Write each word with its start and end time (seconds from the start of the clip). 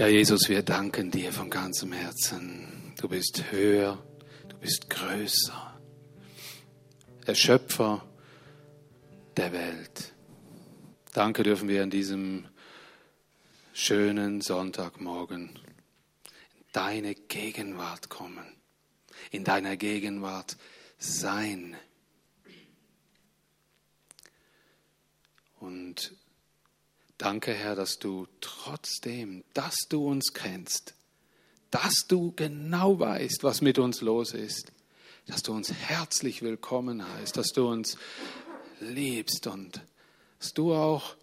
Ja, 0.00 0.06
Jesus, 0.06 0.48
wir 0.48 0.62
danken 0.62 1.10
dir 1.10 1.30
von 1.30 1.50
ganzem 1.50 1.92
Herzen. 1.92 2.94
Du 2.98 3.06
bist 3.06 3.52
höher, 3.52 4.02
du 4.48 4.56
bist 4.56 4.88
größer. 4.88 5.78
Erschöpfer 7.26 8.08
der 9.36 9.52
Welt. 9.52 10.14
Danke 11.12 11.42
dürfen 11.42 11.68
wir 11.68 11.82
an 11.82 11.90
diesem 11.90 12.48
schönen 13.74 14.40
Sonntagmorgen 14.40 15.50
in 15.50 16.64
deine 16.72 17.14
Gegenwart 17.14 18.08
kommen, 18.08 18.56
in 19.30 19.44
deiner 19.44 19.76
Gegenwart 19.76 20.56
sein. 20.96 21.76
Und 25.58 26.14
danke, 27.20 27.52
Herr, 27.52 27.74
dass 27.74 27.98
du 27.98 28.26
trotzdem, 28.40 29.44
dass 29.52 29.76
du 29.88 30.06
uns 30.06 30.32
kennst, 30.32 30.94
dass 31.70 32.06
du 32.08 32.32
genau 32.32 32.98
weißt, 32.98 33.44
was 33.44 33.60
mit 33.60 33.78
uns 33.78 34.00
los 34.00 34.32
ist, 34.32 34.72
dass 35.26 35.42
du 35.42 35.52
uns 35.52 35.72
herzlich 35.72 36.42
willkommen 36.42 37.06
heißt, 37.06 37.36
dass 37.36 37.48
du 37.48 37.68
uns 37.68 37.98
liebst 38.80 39.46
und 39.46 39.82
dass 40.38 40.52
du 40.54 40.74
auch 40.74 41.16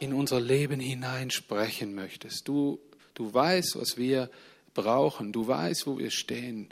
in 0.00 0.12
unser 0.12 0.40
Leben 0.40 0.80
hineinsprechen 0.80 1.94
möchtest. 1.94 2.46
Du, 2.46 2.80
du 3.14 3.32
weißt, 3.32 3.76
was 3.76 3.96
wir 3.96 4.30
brauchen. 4.74 5.32
Du 5.32 5.46
weißt, 5.46 5.86
wo 5.86 5.98
wir 5.98 6.10
stehen. 6.10 6.68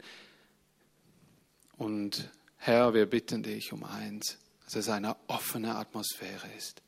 Und 1.77 2.29
Herr, 2.57 2.93
wir 2.93 3.05
bitten 3.05 3.43
dich 3.43 3.73
um 3.73 3.83
eins, 3.83 4.37
dass 4.65 4.75
es 4.75 4.89
eine 4.89 5.15
offene 5.27 5.75
Atmosphäre 5.75 6.47
ist. 6.57 6.81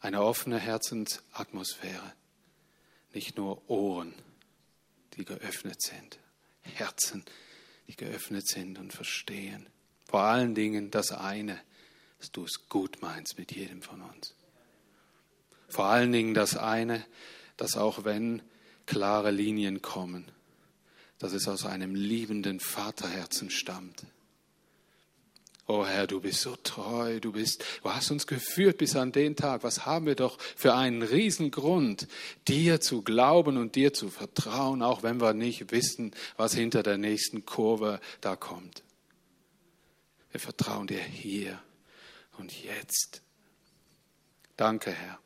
Eine 0.00 0.22
offene 0.22 0.58
Herzensatmosphäre. 0.58 2.12
Nicht 3.12 3.36
nur 3.36 3.68
Ohren, 3.68 4.14
die 5.14 5.24
geöffnet 5.24 5.82
sind. 5.82 6.18
Herzen, 6.62 7.24
die 7.86 7.96
geöffnet 7.96 8.46
sind 8.46 8.78
und 8.78 8.92
verstehen. 8.92 9.66
Vor 10.06 10.22
allen 10.22 10.54
Dingen 10.54 10.90
das 10.90 11.12
eine, 11.12 11.60
dass 12.18 12.30
du 12.32 12.44
es 12.44 12.68
gut 12.68 13.02
meinst 13.02 13.38
mit 13.38 13.52
jedem 13.52 13.82
von 13.82 14.00
uns. 14.02 14.34
Vor 15.68 15.86
allen 15.86 16.12
Dingen 16.12 16.34
das 16.34 16.56
eine, 16.56 17.04
dass 17.56 17.76
auch 17.76 18.04
wenn 18.04 18.42
klare 18.86 19.30
Linien 19.30 19.82
kommen, 19.82 20.30
dass 21.18 21.32
es 21.32 21.46
aus 21.46 21.66
einem 21.66 21.94
liebenden 21.94 22.58
Vaterherzen 22.58 23.50
stammt. 23.50 24.04
Oh 25.72 25.86
Herr, 25.86 26.08
du 26.08 26.20
bist 26.20 26.40
so 26.40 26.56
treu, 26.56 27.20
du 27.20 27.30
bist, 27.30 27.64
du 27.84 27.94
hast 27.94 28.10
uns 28.10 28.26
geführt 28.26 28.78
bis 28.78 28.96
an 28.96 29.12
den 29.12 29.36
Tag. 29.36 29.62
Was 29.62 29.86
haben 29.86 30.04
wir 30.04 30.16
doch 30.16 30.36
für 30.56 30.74
einen 30.74 31.04
Riesengrund, 31.04 32.08
dir 32.48 32.80
zu 32.80 33.02
glauben 33.02 33.56
und 33.56 33.76
dir 33.76 33.92
zu 33.92 34.08
vertrauen, 34.08 34.82
auch 34.82 35.04
wenn 35.04 35.20
wir 35.20 35.32
nicht 35.32 35.70
wissen, 35.70 36.10
was 36.36 36.54
hinter 36.54 36.82
der 36.82 36.98
nächsten 36.98 37.46
Kurve 37.46 38.00
da 38.20 38.34
kommt. 38.34 38.82
Wir 40.32 40.40
vertrauen 40.40 40.88
dir 40.88 40.98
hier 40.98 41.62
und 42.36 42.52
jetzt. 42.64 43.22
Danke, 44.56 44.90
Herr. 44.90 45.20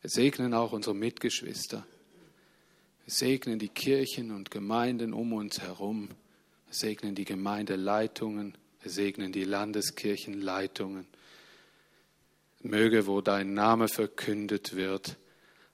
Wir 0.00 0.08
segnen 0.08 0.54
auch 0.54 0.72
unsere 0.72 0.94
Mitgeschwister. 0.94 1.86
Wir 3.04 3.12
segnen 3.12 3.58
die 3.58 3.68
Kirchen 3.68 4.30
und 4.30 4.50
Gemeinden 4.50 5.12
um 5.12 5.34
uns 5.34 5.60
herum. 5.60 6.08
Wir 6.68 6.74
segnen 6.74 7.14
die 7.14 7.24
Gemeindeleitungen. 7.24 8.54
Wir 8.82 8.90
segnen 8.92 9.32
die 9.32 9.44
Landeskirchenleitungen. 9.44 11.06
Möge, 12.60 13.06
wo 13.06 13.22
dein 13.22 13.54
Name 13.54 13.88
verkündet 13.88 14.76
wird, 14.76 15.16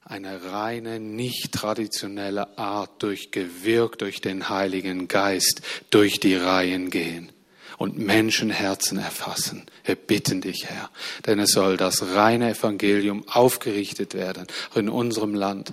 eine 0.04 0.52
reine, 0.52 1.00
nicht 1.00 1.50
traditionelle 1.50 2.58
Art 2.58 3.02
durchgewirkt 3.02 4.02
durch 4.02 4.20
den 4.20 4.48
Heiligen 4.48 5.08
Geist 5.08 5.62
durch 5.90 6.20
die 6.20 6.36
Reihen 6.36 6.90
gehen 6.90 7.32
und 7.76 7.98
Menschenherzen 7.98 8.98
erfassen. 8.98 9.66
Wir 9.84 9.96
bitten 9.96 10.42
dich, 10.42 10.66
Herr, 10.66 10.90
denn 11.26 11.40
es 11.40 11.50
soll 11.50 11.76
das 11.76 12.14
reine 12.14 12.50
Evangelium 12.50 13.26
aufgerichtet 13.28 14.14
werden, 14.14 14.46
in 14.76 14.88
unserem 14.88 15.34
Land, 15.34 15.72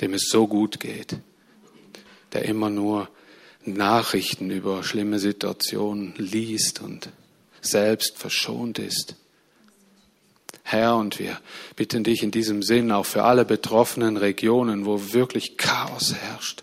dem 0.00 0.14
es 0.14 0.28
so 0.30 0.46
gut 0.46 0.80
geht, 0.80 1.18
der 2.32 2.46
immer 2.46 2.70
nur 2.70 3.10
Nachrichten 3.66 4.50
über 4.50 4.82
schlimme 4.82 5.18
Situationen 5.18 6.14
liest 6.16 6.80
und 6.80 7.10
selbst 7.60 8.18
verschont 8.18 8.78
ist. 8.78 9.16
Herr, 10.62 10.96
und 10.96 11.18
wir 11.18 11.38
bitten 11.76 12.02
dich 12.02 12.22
in 12.22 12.30
diesem 12.30 12.62
Sinn 12.62 12.90
auch 12.90 13.06
für 13.06 13.22
alle 13.22 13.44
betroffenen 13.44 14.16
Regionen, 14.16 14.84
wo 14.84 15.12
wirklich 15.12 15.56
Chaos 15.56 16.14
herrscht, 16.14 16.62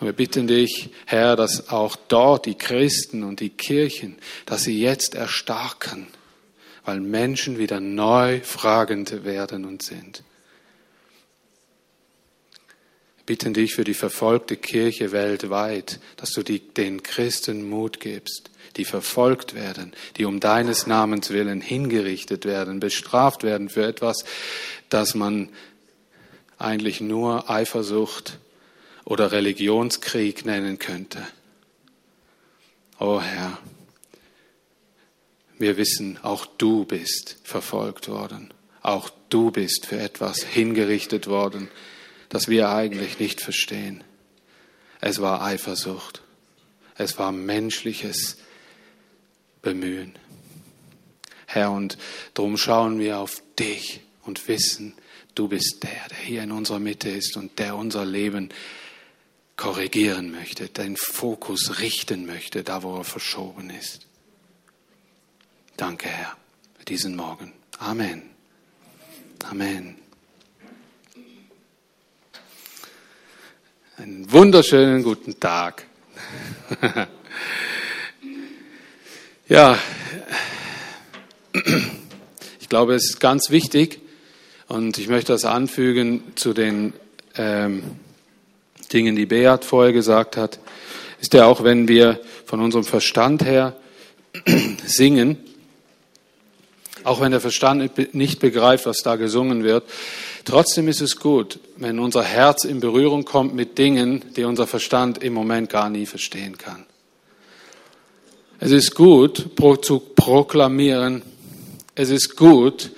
und 0.00 0.06
wir 0.06 0.14
bitten 0.14 0.46
dich, 0.46 0.88
Herr, 1.04 1.36
dass 1.36 1.68
auch 1.68 1.94
dort 1.94 2.46
die 2.46 2.54
Christen 2.54 3.22
und 3.22 3.40
die 3.40 3.50
Kirchen, 3.50 4.16
dass 4.46 4.62
sie 4.62 4.80
jetzt 4.80 5.14
erstarken, 5.14 6.06
weil 6.86 7.00
Menschen 7.00 7.58
wieder 7.58 7.80
neu 7.80 8.40
fragend 8.40 9.24
werden 9.24 9.66
und 9.66 9.82
sind. 9.82 10.22
Wir 13.18 13.19
bitten 13.30 13.54
dich 13.54 13.76
für 13.76 13.84
die 13.84 13.94
verfolgte 13.94 14.56
Kirche 14.56 15.12
weltweit, 15.12 16.00
dass 16.16 16.32
du 16.32 16.42
die, 16.42 16.58
den 16.58 17.04
Christen 17.04 17.70
Mut 17.70 18.00
gibst, 18.00 18.50
die 18.76 18.84
verfolgt 18.84 19.54
werden, 19.54 19.92
die 20.16 20.24
um 20.24 20.40
deines 20.40 20.88
Namens 20.88 21.30
willen 21.30 21.60
hingerichtet 21.60 22.44
werden, 22.44 22.80
bestraft 22.80 23.44
werden 23.44 23.68
für 23.68 23.86
etwas, 23.86 24.24
das 24.88 25.14
man 25.14 25.48
eigentlich 26.58 27.00
nur 27.00 27.48
Eifersucht 27.48 28.40
oder 29.04 29.30
Religionskrieg 29.30 30.44
nennen 30.44 30.80
könnte. 30.80 31.24
Oh 32.98 33.20
Herr, 33.20 33.58
wir 35.56 35.76
wissen, 35.76 36.18
auch 36.24 36.46
du 36.46 36.84
bist 36.84 37.36
verfolgt 37.44 38.08
worden. 38.08 38.52
Auch 38.82 39.08
du 39.28 39.52
bist 39.52 39.86
für 39.86 40.00
etwas 40.00 40.42
hingerichtet 40.42 41.28
worden, 41.28 41.68
das 42.30 42.48
wir 42.48 42.70
eigentlich 42.70 43.18
nicht 43.18 43.42
verstehen. 43.42 44.02
Es 45.02 45.20
war 45.20 45.42
Eifersucht. 45.42 46.22
Es 46.96 47.18
war 47.18 47.32
menschliches 47.32 48.38
Bemühen. 49.62 50.18
Herr, 51.46 51.72
und 51.72 51.98
darum 52.34 52.56
schauen 52.56 52.98
wir 52.98 53.18
auf 53.18 53.42
dich 53.58 54.00
und 54.22 54.48
wissen, 54.48 54.94
du 55.34 55.48
bist 55.48 55.82
der, 55.82 56.08
der 56.10 56.18
hier 56.18 56.42
in 56.42 56.52
unserer 56.52 56.78
Mitte 56.78 57.10
ist 57.10 57.36
und 57.36 57.58
der 57.58 57.76
unser 57.76 58.04
Leben 58.04 58.50
korrigieren 59.56 60.30
möchte, 60.30 60.68
deinen 60.68 60.96
Fokus 60.96 61.80
richten 61.80 62.26
möchte, 62.26 62.62
da 62.62 62.82
wo 62.82 62.96
er 62.96 63.04
verschoben 63.04 63.70
ist. 63.70 64.06
Danke, 65.76 66.08
Herr, 66.08 66.36
für 66.78 66.84
diesen 66.84 67.16
Morgen. 67.16 67.52
Amen. 67.78 68.22
Amen. 69.44 69.96
Einen 74.00 74.32
wunderschönen 74.32 75.02
guten 75.02 75.38
Tag. 75.40 75.84
ja, 79.46 79.76
ich 82.58 82.68
glaube, 82.70 82.94
es 82.94 83.10
ist 83.10 83.20
ganz 83.20 83.50
wichtig 83.50 84.00
und 84.68 84.96
ich 84.96 85.08
möchte 85.08 85.32
das 85.32 85.44
anfügen 85.44 86.22
zu 86.34 86.54
den 86.54 86.94
ähm, 87.36 87.82
Dingen, 88.90 89.16
die 89.16 89.26
Beat 89.26 89.66
vorher 89.66 89.92
gesagt 89.92 90.38
hat, 90.38 90.60
ist 91.20 91.34
ja 91.34 91.44
auch, 91.44 91.62
wenn 91.62 91.86
wir 91.86 92.20
von 92.46 92.60
unserem 92.60 92.84
Verstand 92.84 93.44
her 93.44 93.76
singen, 94.86 95.36
auch 97.04 97.20
wenn 97.20 97.30
der 97.30 97.40
Verstand 97.40 98.14
nicht 98.14 98.40
begreift, 98.40 98.86
was 98.86 99.02
da 99.02 99.16
gesungen 99.16 99.64
wird, 99.64 99.84
trotzdem 100.44 100.88
ist 100.88 101.00
es 101.00 101.16
gut, 101.16 101.58
wenn 101.76 101.98
unser 101.98 102.22
Herz 102.22 102.64
in 102.64 102.80
Berührung 102.80 103.24
kommt 103.24 103.54
mit 103.54 103.78
Dingen, 103.78 104.24
die 104.36 104.44
unser 104.44 104.66
Verstand 104.66 105.22
im 105.22 105.32
Moment 105.32 105.70
gar 105.70 105.90
nie 105.90 106.06
verstehen 106.06 106.58
kann. 106.58 106.86
Es 108.58 108.70
ist 108.70 108.94
gut 108.94 109.50
zu 109.82 110.00
proklamieren, 110.00 111.22
es 111.94 112.10
ist 112.10 112.36
gut, 112.36 112.90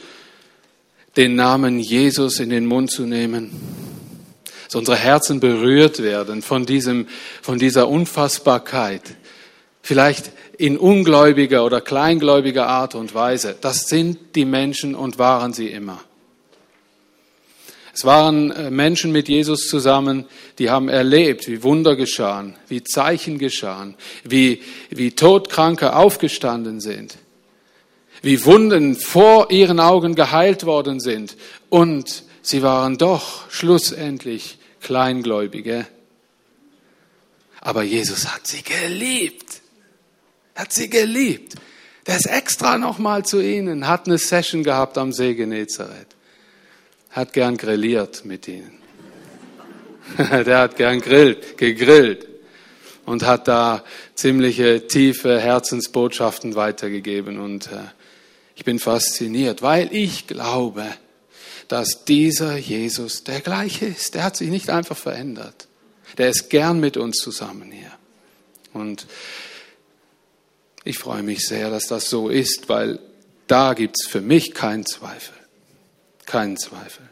den 1.17 1.35
Namen 1.35 1.79
Jesus 1.79 2.41
in 2.41 2.51
den 2.51 2.67
Mund 2.67 2.91
zu 2.91 3.03
nehmen 3.03 3.51
dass 4.73 4.79
unsere 4.79 4.97
Herzen 4.97 5.39
berührt 5.39 6.03
werden 6.03 6.41
von 6.41 6.65
diesem, 6.65 7.07
von 7.43 7.59
dieser 7.59 7.89
Unfassbarkeit. 7.89 9.03
Vielleicht 9.83 10.33
in 10.59 10.79
ungläubiger 10.79 11.65
oder 11.65 11.81
kleingläubiger 11.81 12.67
Art 12.67 12.95
und 12.95 13.15
Weise. 13.15 13.57
Das 13.61 13.89
sind 13.89 14.35
die 14.37 14.45
Menschen 14.45 14.95
und 14.95 15.19
waren 15.19 15.53
sie 15.53 15.69
immer. 15.69 16.01
Es 17.95 18.05
waren 18.05 18.51
äh, 18.51 18.71
Menschen 18.71 19.13
mit 19.13 19.29
Jesus 19.29 19.69
zusammen, 19.69 20.25
die 20.59 20.71
haben 20.71 20.89
erlebt, 20.89 21.47
wie 21.49 21.63
Wunder 21.63 21.95
geschahen, 21.95 22.57
wie 22.69 22.83
Zeichen 22.83 23.39
geschahen, 23.39 23.97
wie, 24.25 24.63
wie 24.89 25.11
Todkranke 25.11 25.95
aufgestanden 25.95 26.81
sind, 26.81 27.19
wie 28.23 28.45
Wunden 28.47 28.95
vor 28.95 29.51
ihren 29.51 29.79
Augen 29.79 30.15
geheilt 30.15 30.65
worden 30.65 31.01
sind 31.01 31.37
und 31.69 32.25
sie 32.41 32.63
waren 32.63 32.97
doch 32.97 33.51
schlussendlich 33.51 34.59
Kleingläubige. 34.81 35.87
Aber 37.61 37.85
Jesus 37.85 38.27
hat 38.27 38.47
sie 38.47 38.63
geliebt. 38.63 39.52
Hat 40.55 40.73
sie 40.73 40.89
geliebt. 40.91 41.55
Der 42.07 42.17
ist 42.17 42.27
extra 42.27 42.79
nochmal 42.79 43.25
zu 43.25 43.41
ihnen, 43.41 43.87
hat 43.87 44.07
eine 44.07 44.19
Session 44.19 44.65
gehabt 44.65 44.99
am 44.99 45.13
See 45.13 45.35
Genezareth. 45.35 46.09
Hat 47.11 47.33
gern 47.33 47.57
grilliert 47.57 48.25
mit 48.25 48.49
ihnen. 48.49 48.79
Der 50.19 50.59
hat 50.59 50.77
gern 50.77 51.01
grillt, 51.01 51.57
gegrillt 51.59 52.27
und 53.05 53.25
hat 53.25 53.49
da 53.49 53.85
ziemliche 54.15 54.87
tiefe 54.87 55.41
Herzensbotschaften 55.41 56.55
weitergegeben. 56.55 57.39
Und 57.39 57.67
äh, 57.67 57.85
ich 58.57 58.65
bin 58.65 58.79
fasziniert, 58.79 59.63
weil 59.63 59.95
ich 59.95 60.27
glaube, 60.27 60.87
dass 61.69 62.05
dieser 62.05 62.57
Jesus 62.57 63.25
der 63.25 63.41
gleiche 63.41 63.87
ist. 63.87 64.15
Der 64.15 64.25
hat 64.25 64.37
sich 64.37 64.51
nicht 64.51 64.71
einfach 64.71 64.97
verändert. 64.97 65.69
Der 66.19 66.29
ist 66.29 66.51
gern 66.51 66.81
mit 66.81 66.97
uns 66.97 67.19
zusammen 67.19 67.71
hier. 67.71 67.93
Und 68.73 69.07
ich 70.85 70.99
freue 70.99 71.23
mich 71.23 71.47
sehr, 71.47 71.71
dass 71.71 71.87
das 71.87 72.09
so 72.11 72.29
ist, 72.29 72.69
weil 72.69 72.99
da 73.47 73.75
gibt 73.75 73.97
es 74.01 74.07
für 74.07 74.21
mich 74.21 74.55
keinen 74.55 74.85
Zweifel. 74.85 75.35
Keinen 76.27 76.57
Zweifel. 76.57 77.09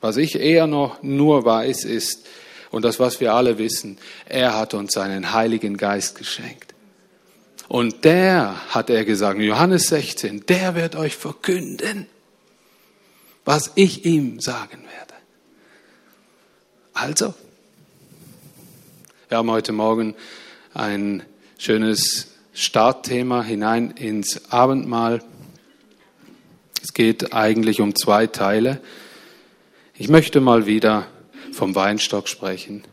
Was 0.00 0.16
ich 0.16 0.36
eher 0.36 0.66
noch 0.66 1.02
nur 1.02 1.44
weiß, 1.44 1.84
ist, 1.84 2.26
und 2.70 2.84
das, 2.84 2.98
was 2.98 3.20
wir 3.20 3.34
alle 3.34 3.58
wissen, 3.58 3.98
er 4.26 4.56
hat 4.56 4.74
uns 4.74 4.92
seinen 4.92 5.32
Heiligen 5.32 5.76
Geist 5.76 6.16
geschenkt. 6.16 6.74
Und 7.68 8.04
der, 8.04 8.74
hat 8.74 8.90
er 8.90 9.04
gesagt, 9.04 9.38
Johannes 9.40 9.86
16, 9.86 10.46
der 10.46 10.74
wird 10.74 10.96
euch 10.96 11.16
verkünden, 11.16 12.06
was 13.44 13.72
ich 13.74 14.04
ihm 14.04 14.40
sagen 14.40 14.84
werde. 14.84 15.14
Also, 16.94 17.34
wir 19.28 19.38
haben 19.38 19.50
heute 19.50 19.72
Morgen 19.72 20.14
ein 20.74 21.22
schönes 21.58 22.31
Startthema 22.54 23.42
hinein 23.42 23.92
ins 23.92 24.52
Abendmahl. 24.52 25.22
Es 26.82 26.92
geht 26.92 27.32
eigentlich 27.32 27.80
um 27.80 27.94
zwei 27.94 28.26
Teile. 28.26 28.80
Ich 29.94 30.08
möchte 30.08 30.40
mal 30.40 30.66
wieder 30.66 31.06
vom 31.52 31.74
Weinstock 31.74 32.28
sprechen. 32.28 32.84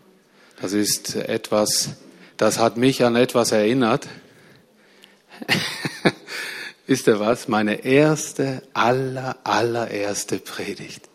Das 0.62 0.74
ist 0.74 1.16
etwas, 1.16 1.96
das 2.38 2.60
hat 2.60 2.78
mich 2.78 3.04
an 3.04 3.16
etwas 3.16 3.52
erinnert. 3.52 4.08
Wisst 6.88 7.08
ihr 7.08 7.20
was? 7.20 7.48
Meine 7.48 7.86
erste, 7.86 8.64
aller, 8.74 9.38
allererste 9.44 10.40
Predigt 10.40 11.10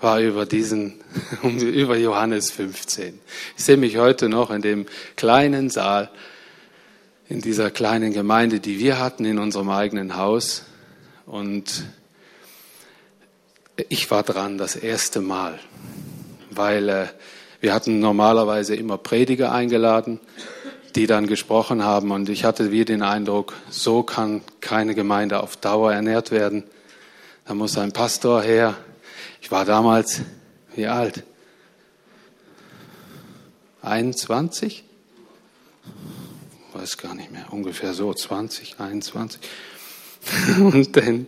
war 0.00 0.20
über 0.20 0.46
diesen, 0.46 1.00
über 1.42 1.96
Johannes 1.96 2.50
15. 2.50 3.18
Ich 3.56 3.64
sehe 3.64 3.76
mich 3.76 3.96
heute 3.96 4.28
noch 4.28 4.50
in 4.50 4.62
dem 4.62 4.86
kleinen 5.16 5.70
Saal 5.70 6.10
in 7.28 7.42
dieser 7.42 7.70
kleinen 7.70 8.12
Gemeinde, 8.12 8.58
die 8.58 8.78
wir 8.78 8.98
hatten 8.98 9.24
in 9.24 9.38
unserem 9.38 9.68
eigenen 9.68 10.16
Haus. 10.16 10.64
Und 11.26 11.84
ich 13.88 14.10
war 14.10 14.22
dran 14.22 14.56
das 14.56 14.76
erste 14.76 15.20
Mal, 15.20 15.58
weil 16.50 16.88
äh, 16.88 17.06
wir 17.60 17.74
hatten 17.74 18.00
normalerweise 18.00 18.74
immer 18.74 18.96
Prediger 18.96 19.52
eingeladen, 19.52 20.20
die 20.94 21.06
dann 21.06 21.26
gesprochen 21.26 21.84
haben. 21.84 22.12
Und 22.12 22.30
ich 22.30 22.44
hatte 22.44 22.72
wie 22.72 22.86
den 22.86 23.02
Eindruck, 23.02 23.54
so 23.68 24.02
kann 24.02 24.40
keine 24.60 24.94
Gemeinde 24.94 25.42
auf 25.42 25.56
Dauer 25.56 25.92
ernährt 25.92 26.30
werden. 26.30 26.64
Da 27.44 27.52
muss 27.52 27.76
ein 27.76 27.92
Pastor 27.92 28.42
her. 28.42 28.74
Ich 29.42 29.50
war 29.50 29.66
damals, 29.66 30.22
wie 30.74 30.86
alt? 30.86 31.24
21? 33.82 34.87
Weiß 36.78 36.96
gar 36.98 37.14
nicht 37.14 37.32
mehr, 37.32 37.46
ungefähr 37.50 37.92
so 37.92 38.14
20, 38.14 38.76
21. 38.78 39.40
Und 40.58 40.96
dann 40.96 41.26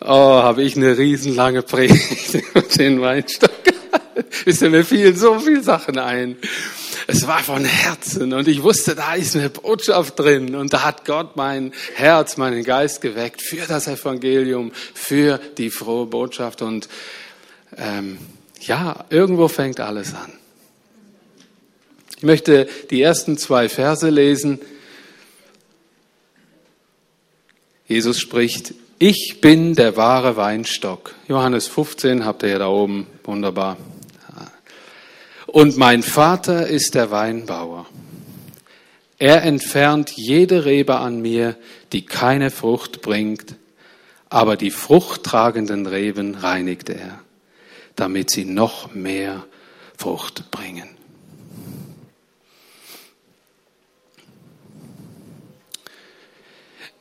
oh, 0.00 0.06
habe 0.08 0.62
ich 0.62 0.76
eine 0.76 0.96
riesenlange 0.96 1.62
Predigt 1.62 2.34
über 2.50 2.62
den 2.62 3.00
Weinstock. 3.00 3.50
Wisst 4.44 4.62
ihr, 4.62 4.70
mir 4.70 4.84
fielen 4.84 5.16
so 5.16 5.38
viele 5.40 5.62
Sachen 5.62 5.98
ein. 5.98 6.36
Es 7.06 7.26
war 7.26 7.40
von 7.40 7.64
Herzen 7.64 8.32
und 8.32 8.46
ich 8.46 8.62
wusste, 8.62 8.94
da 8.94 9.14
ist 9.14 9.34
eine 9.34 9.50
Botschaft 9.50 10.18
drin 10.18 10.54
und 10.54 10.72
da 10.72 10.84
hat 10.84 11.04
Gott 11.04 11.34
mein 11.34 11.72
Herz, 11.94 12.36
meinen 12.36 12.62
Geist 12.62 13.00
geweckt 13.00 13.42
für 13.42 13.66
das 13.66 13.88
Evangelium, 13.88 14.70
für 14.94 15.40
die 15.58 15.70
frohe 15.70 16.06
Botschaft 16.06 16.62
und 16.62 16.88
ähm, 17.76 18.18
ja, 18.60 19.04
irgendwo 19.10 19.48
fängt 19.48 19.80
alles 19.80 20.14
an. 20.14 20.39
Ich 22.20 22.24
möchte 22.24 22.68
die 22.90 23.00
ersten 23.00 23.38
zwei 23.38 23.70
Verse 23.70 24.06
lesen. 24.06 24.60
Jesus 27.88 28.20
spricht, 28.20 28.74
ich 28.98 29.38
bin 29.40 29.74
der 29.74 29.96
wahre 29.96 30.36
Weinstock. 30.36 31.14
Johannes 31.28 31.66
15 31.66 32.26
habt 32.26 32.42
ihr 32.42 32.50
ja 32.50 32.58
da 32.58 32.68
oben, 32.68 33.06
wunderbar. 33.24 33.78
Und 35.46 35.78
mein 35.78 36.02
Vater 36.02 36.66
ist 36.66 36.94
der 36.94 37.10
Weinbauer. 37.10 37.86
Er 39.18 39.42
entfernt 39.42 40.12
jede 40.14 40.66
Rebe 40.66 40.98
an 40.98 41.22
mir, 41.22 41.56
die 41.94 42.04
keine 42.04 42.50
Frucht 42.50 43.00
bringt, 43.00 43.54
aber 44.28 44.58
die 44.58 44.70
fruchttragenden 44.70 45.86
Reben 45.86 46.34
reinigt 46.34 46.90
er, 46.90 47.20
damit 47.96 48.30
sie 48.30 48.44
noch 48.44 48.92
mehr 48.92 49.46
Frucht 49.96 50.50
bringen. 50.50 50.99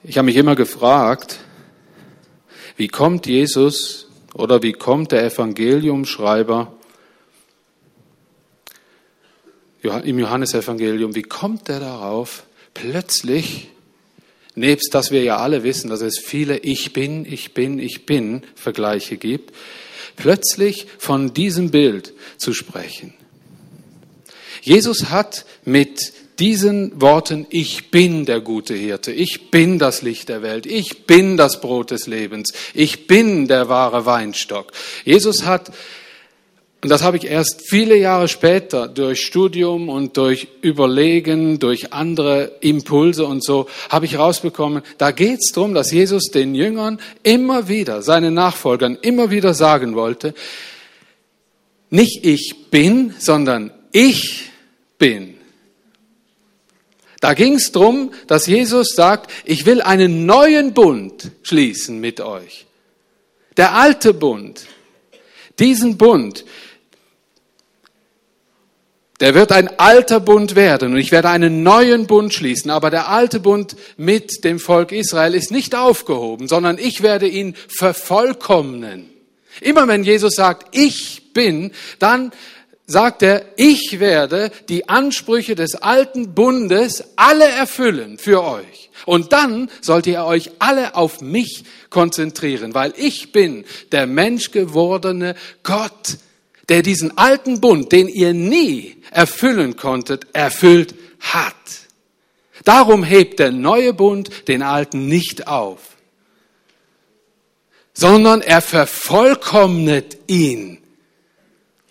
Ich 0.01 0.17
habe 0.17 0.27
mich 0.27 0.37
immer 0.37 0.55
gefragt, 0.55 1.39
wie 2.77 2.87
kommt 2.87 3.27
Jesus 3.27 4.07
oder 4.33 4.63
wie 4.63 4.71
kommt 4.71 5.11
der 5.11 5.25
Evangeliumschreiber 5.25 6.73
im 9.81 10.19
Johannesevangelium, 10.19 11.15
wie 11.15 11.23
kommt 11.23 11.67
er 11.67 11.81
darauf, 11.81 12.43
plötzlich, 12.73 13.71
nebst 14.55 14.93
dass 14.93 15.11
wir 15.11 15.21
ja 15.21 15.37
alle 15.37 15.63
wissen, 15.63 15.89
dass 15.89 16.01
es 16.01 16.17
viele 16.17 16.59
Ich 16.59 16.93
bin, 16.93 17.25
ich 17.25 17.53
bin, 17.53 17.77
ich 17.77 18.05
bin 18.05 18.43
Vergleiche 18.55 19.17
gibt, 19.17 19.53
plötzlich 20.15 20.87
von 20.97 21.33
diesem 21.33 21.71
Bild 21.71 22.13
zu 22.37 22.53
sprechen. 22.53 23.13
Jesus 24.61 25.09
hat 25.09 25.45
mit 25.65 26.13
diesen 26.39 27.01
Worten, 27.01 27.45
ich 27.49 27.91
bin 27.91 28.25
der 28.25 28.39
gute 28.39 28.73
Hirte, 28.73 29.11
ich 29.11 29.51
bin 29.51 29.77
das 29.77 30.01
Licht 30.01 30.29
der 30.29 30.41
Welt, 30.41 30.65
ich 30.65 31.05
bin 31.05 31.37
das 31.37 31.59
Brot 31.59 31.91
des 31.91 32.07
Lebens, 32.07 32.53
ich 32.73 33.07
bin 33.07 33.47
der 33.47 33.69
wahre 33.69 34.05
Weinstock. 34.05 34.71
Jesus 35.03 35.45
hat, 35.45 35.71
und 36.81 36.89
das 36.89 37.03
habe 37.03 37.17
ich 37.17 37.25
erst 37.25 37.63
viele 37.69 37.97
Jahre 37.97 38.29
später 38.29 38.87
durch 38.87 39.21
Studium 39.21 39.89
und 39.89 40.15
durch 40.15 40.47
Überlegen, 40.61 41.59
durch 41.59 41.91
andere 41.91 42.53
Impulse 42.61 43.25
und 43.25 43.43
so, 43.43 43.67
habe 43.89 44.05
ich 44.05 44.17
rausbekommen, 44.17 44.83
da 44.97 45.11
geht 45.11 45.39
es 45.41 45.51
darum, 45.51 45.73
dass 45.73 45.91
Jesus 45.91 46.31
den 46.31 46.55
Jüngern 46.55 46.99
immer 47.23 47.67
wieder, 47.67 48.01
seinen 48.01 48.33
Nachfolgern 48.33 48.97
immer 49.01 49.29
wieder 49.29 49.53
sagen 49.53 49.95
wollte, 49.95 50.33
nicht 51.89 52.25
ich 52.25 52.69
bin, 52.71 53.13
sondern 53.19 53.71
ich 53.91 54.45
bin. 54.97 55.28
Da 57.21 57.33
ging 57.33 57.55
es 57.55 57.71
darum, 57.71 58.11
dass 58.27 58.47
Jesus 58.47 58.95
sagt, 58.95 59.31
ich 59.45 59.65
will 59.65 59.81
einen 59.81 60.25
neuen 60.25 60.73
Bund 60.73 61.31
schließen 61.43 61.99
mit 61.99 62.21
euch. 62.21 62.65
Der 63.57 63.73
alte 63.73 64.13
Bund, 64.13 64.67
diesen 65.59 65.97
Bund, 65.97 66.45
der 69.19 69.35
wird 69.35 69.51
ein 69.51 69.67
alter 69.79 70.21
Bund 70.21 70.55
werden 70.55 70.93
und 70.93 70.99
ich 70.99 71.11
werde 71.11 71.29
einen 71.29 71.61
neuen 71.61 72.07
Bund 72.07 72.33
schließen. 72.33 72.71
Aber 72.71 72.89
der 72.89 73.09
alte 73.09 73.41
Bund 73.41 73.75
mit 73.97 74.45
dem 74.45 74.59
Volk 74.59 74.93
Israel 74.93 75.35
ist 75.35 75.51
nicht 75.51 75.75
aufgehoben, 75.75 76.47
sondern 76.47 76.77
ich 76.77 77.01
werde 77.01 77.27
ihn 77.27 77.55
vervollkommnen. 77.67 79.09
Immer 79.59 79.89
wenn 79.89 80.05
Jesus 80.05 80.35
sagt, 80.35 80.73
ich 80.73 81.33
bin, 81.33 81.71
dann 81.99 82.31
sagt 82.89 83.21
er, 83.23 83.45
ich 83.55 83.99
werde 83.99 84.51
die 84.67 84.89
Ansprüche 84.89 85.55
des 85.55 85.75
alten 85.75 86.33
Bundes 86.33 87.03
alle 87.15 87.45
erfüllen 87.45 88.17
für 88.17 88.43
euch. 88.43 88.89
Und 89.05 89.31
dann 89.31 89.69
sollt 89.81 90.07
ihr 90.07 90.25
euch 90.25 90.51
alle 90.59 90.95
auf 90.95 91.21
mich 91.21 91.63
konzentrieren, 91.89 92.73
weil 92.73 92.93
ich 92.97 93.31
bin 93.31 93.63
der 93.91 94.07
menschgewordene 94.07 95.35
Gott, 95.63 96.17
der 96.67 96.81
diesen 96.81 97.17
alten 97.17 97.61
Bund, 97.61 97.91
den 97.91 98.07
ihr 98.07 98.33
nie 98.33 98.97
erfüllen 99.11 99.75
konntet, 99.75 100.27
erfüllt 100.33 100.95
hat. 101.19 101.55
Darum 102.65 103.03
hebt 103.03 103.39
der 103.39 103.51
neue 103.51 103.93
Bund 103.93 104.47
den 104.47 104.63
alten 104.63 105.07
nicht 105.07 105.47
auf. 105.47 105.89
sondern 107.99 108.41
er 108.41 108.61
vervollkommnet 108.61 110.17
ihn. 110.27 110.78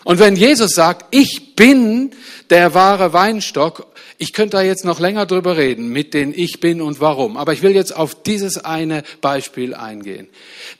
Und 0.08 0.20
wenn 0.20 0.36
Jesus 0.36 0.70
sagt, 0.70 1.14
ich 1.14 1.54
bin 1.54 2.12
der 2.48 2.72
wahre 2.72 3.12
Weinstock, 3.12 3.88
ich 4.16 4.32
könnte 4.32 4.56
da 4.56 4.62
jetzt 4.62 4.86
noch 4.86 5.00
länger 5.00 5.26
drüber 5.26 5.58
reden 5.58 5.90
mit 5.90 6.14
den 6.14 6.32
Ich 6.32 6.60
bin 6.60 6.80
und 6.80 6.98
warum, 6.98 7.36
aber 7.36 7.52
ich 7.52 7.60
will 7.60 7.72
jetzt 7.72 7.94
auf 7.94 8.22
dieses 8.22 8.64
eine 8.64 9.02
Beispiel 9.20 9.74
eingehen. 9.74 10.26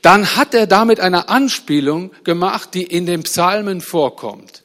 Dann 0.01 0.35
hat 0.35 0.55
er 0.55 0.65
damit 0.65 0.99
eine 0.99 1.29
Anspielung 1.29 2.09
gemacht, 2.23 2.73
die 2.73 2.81
in 2.81 3.05
den 3.05 3.21
Psalmen 3.21 3.81
vorkommt. 3.81 4.63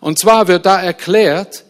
Und 0.00 0.18
zwar 0.18 0.48
wird 0.48 0.66
da 0.66 0.82
erklärt, 0.82 1.64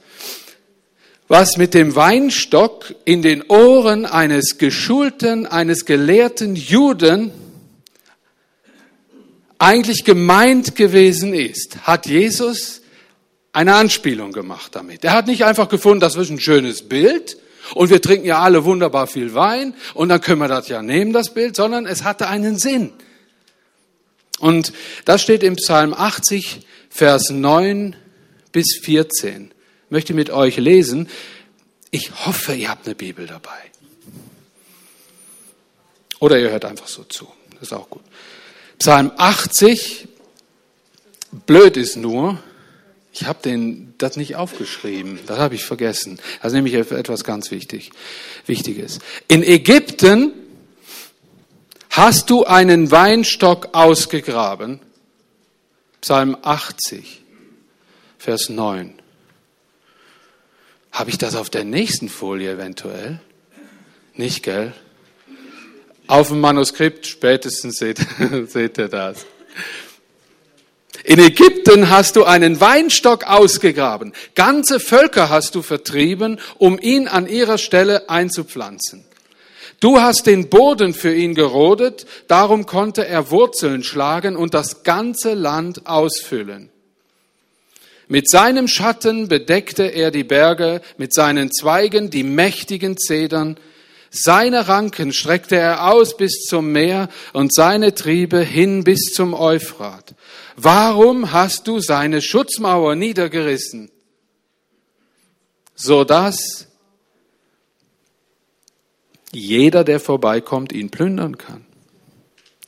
was 1.28 1.58
mit 1.58 1.75
dem 1.75 1.94
Weinstock 1.94 2.94
in 3.04 3.20
den 3.20 3.42
Ohren 3.50 4.06
eines 4.06 4.56
geschulten, 4.56 5.44
eines 5.44 5.84
gelehrten 5.84 6.56
Juden 6.56 7.32
eigentlich 9.62 10.04
gemeint 10.04 10.75
gewesen 10.75 11.35
ist, 11.35 11.87
hat 11.87 12.07
Jesus 12.07 12.83
eine 13.52 13.75
Anspielung 13.75 14.33
gemacht 14.33 14.75
damit. 14.75 15.04
Er 15.04 15.12
hat 15.12 15.28
nicht 15.28 15.45
einfach 15.45 15.69
gefunden, 15.69 16.00
das 16.00 16.16
ist 16.16 16.31
ein 16.31 16.40
schönes 16.40 16.88
Bild 16.88 17.37
und 17.75 17.88
wir 17.88 18.02
trinken 18.02 18.26
ja 18.26 18.40
alle 18.40 18.64
wunderbar 18.64 19.07
viel 19.07 19.35
Wein 19.35 19.75
und 19.95 20.09
dann 20.09 20.21
können 20.21 20.40
wir 20.40 20.49
das 20.49 20.66
ja 20.66 20.83
nehmen, 20.83 21.12
das 21.12 21.33
Bild, 21.33 21.54
sondern 21.54 21.87
es 21.87 22.02
hatte 22.02 22.26
einen 22.26 22.59
Sinn. 22.59 22.92
Und 24.40 24.73
das 25.04 25.23
steht 25.23 25.45
im 25.45 25.54
Psalm 25.54 25.95
80, 25.95 26.66
Vers 26.90 27.31
9 27.31 27.95
bis 28.50 28.81
14 28.83 29.52
möchte 29.90 30.12
mit 30.12 30.31
euch 30.31 30.57
lesen. 30.57 31.09
Ich 31.92 32.11
hoffe, 32.26 32.54
ihr 32.54 32.69
habt 32.69 32.87
eine 32.87 32.97
Bibel 32.97 33.26
dabei. 33.26 33.71
Oder 36.19 36.40
ihr 36.40 36.50
hört 36.50 36.64
einfach 36.64 36.88
so 36.88 37.04
zu. 37.04 37.28
Das 37.52 37.62
ist 37.62 37.73
auch 37.73 37.88
gut. 37.88 38.02
Psalm 38.83 39.12
80. 39.17 40.09
Blöd 41.47 41.77
ist 41.77 41.97
nur, 41.97 42.43
ich 43.12 43.27
habe 43.27 43.85
das 43.97 44.17
nicht 44.17 44.35
aufgeschrieben. 44.35 45.21
Das 45.29 45.39
habe 45.39 45.55
ich 45.55 45.65
vergessen. 45.65 46.19
Das 46.43 46.51
ist 46.51 46.57
nämlich 46.57 46.75
etwas 46.75 47.23
ganz 47.23 47.53
wichtig, 47.53 47.93
Wichtiges. 48.45 48.99
In 49.29 49.45
Ägypten 49.45 50.33
hast 51.91 52.29
du 52.29 52.45
einen 52.45 52.91
Weinstock 52.91 53.69
ausgegraben. 53.71 54.81
Psalm 56.01 56.37
80, 56.43 57.23
Vers 58.19 58.49
9. 58.49 58.95
Habe 60.91 61.11
ich 61.11 61.19
das 61.19 61.37
auf 61.37 61.51
der 61.51 61.62
nächsten 61.62 62.09
Folie 62.09 62.51
eventuell? 62.51 63.21
Nicht, 64.15 64.43
gell? 64.43 64.73
Auf 66.12 66.28
dem 66.28 66.40
Manuskript 66.40 67.07
spätestens 67.07 67.78
seht, 67.78 67.97
seht 68.49 68.76
ihr 68.76 68.88
das. 68.88 69.25
In 71.04 71.19
Ägypten 71.19 71.88
hast 71.88 72.16
du 72.16 72.25
einen 72.25 72.61
Weinstock 72.61 73.25
ausgegraben. 73.25 74.12
Ganze 74.35 74.78
Völker 74.78 75.31
hast 75.31 75.54
du 75.54 75.62
vertrieben, 75.62 76.38
um 76.59 76.78
ihn 76.78 77.09
an 77.09 77.26
ihrer 77.26 77.57
Stelle 77.57 78.11
einzupflanzen. 78.11 79.07
Du 79.81 80.02
hast 80.02 80.26
den 80.26 80.50
Boden 80.50 80.92
für 80.92 81.14
ihn 81.14 81.35
gerodet, 81.35 82.04
darum 82.28 82.66
konnte 82.66 83.07
er 83.07 83.31
Wurzeln 83.31 83.83
schlagen 83.83 84.37
und 84.37 84.52
das 84.52 84.83
ganze 84.83 85.33
Land 85.33 85.87
ausfüllen. 85.87 86.69
Mit 88.07 88.28
seinem 88.28 88.69
Schatten 88.69 89.28
bedeckte 89.28 89.85
er 89.85 90.11
die 90.11 90.25
Berge, 90.25 90.83
mit 90.99 91.14
seinen 91.14 91.50
Zweigen 91.50 92.11
die 92.11 92.23
mächtigen 92.23 92.99
Zedern. 92.99 93.57
Seine 94.14 94.69
Ranken 94.69 95.12
streckte 95.14 95.57
er 95.57 95.90
aus 95.90 96.16
bis 96.19 96.45
zum 96.45 96.71
Meer 96.71 97.09
und 97.33 97.54
seine 97.54 97.95
Triebe 97.95 98.40
hin 98.40 98.85
bis 98.85 99.12
zum 99.14 99.33
Euphrat. 99.33 100.14
Warum 100.57 101.33
hast 101.33 101.66
du 101.66 101.81
seine 101.81 102.21
Schutzmauer 102.21 102.95
niedergerissen, 102.95 103.90
so 105.75 106.04
dass 106.04 106.69
jeder, 109.33 109.83
der 109.83 109.99
vorbeikommt, 109.99 110.73
ihn 110.73 110.90
plündern 110.90 111.38
kann? 111.38 111.64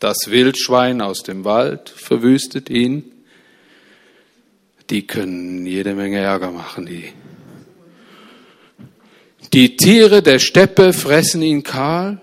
Das 0.00 0.28
Wildschwein 0.28 1.02
aus 1.02 1.22
dem 1.22 1.44
Wald 1.44 1.90
verwüstet 1.90 2.70
ihn 2.70 3.14
die 4.90 5.06
können 5.06 5.66
jede 5.66 5.94
Menge 5.94 6.18
Ärger 6.18 6.50
machen, 6.50 6.86
die. 6.86 7.12
Die 9.54 9.76
Tiere 9.76 10.20
der 10.20 10.40
Steppe 10.40 10.92
fressen 10.92 11.40
ihn 11.40 11.62
kahl. 11.62 12.20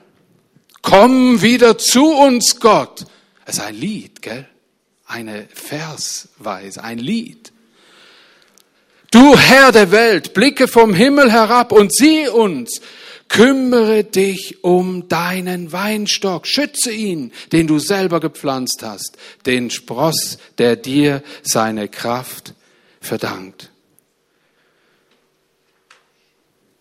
Komm 0.82 1.42
wieder 1.42 1.78
zu 1.78 2.08
uns, 2.08 2.60
Gott. 2.60 3.06
Es 3.46 3.56
ist 3.56 3.62
ein 3.62 3.76
Lied, 3.76 4.22
gell? 4.22 4.46
Eine 5.06 5.48
Versweise, 5.54 6.84
ein 6.84 6.98
Lied. 6.98 7.54
Du 9.12 9.38
Herr 9.38 9.72
der 9.72 9.92
Welt, 9.92 10.34
blicke 10.34 10.68
vom 10.68 10.94
Himmel 10.94 11.32
herab 11.32 11.72
und 11.72 11.96
sieh 11.96 12.28
uns. 12.28 12.82
Kümmere 13.30 14.04
dich 14.04 14.62
um 14.62 15.08
deinen 15.08 15.72
Weinstock, 15.72 16.46
schütze 16.46 16.92
ihn, 16.92 17.32
den 17.54 17.66
du 17.66 17.80
selber 17.80 18.20
gepflanzt 18.20 18.84
hast, 18.84 19.18
den 19.46 19.70
Spross, 19.70 20.38
der 20.58 20.76
dir 20.76 21.24
seine 21.44 21.88
Kraft 21.88 22.56
verdankt. 23.00 23.72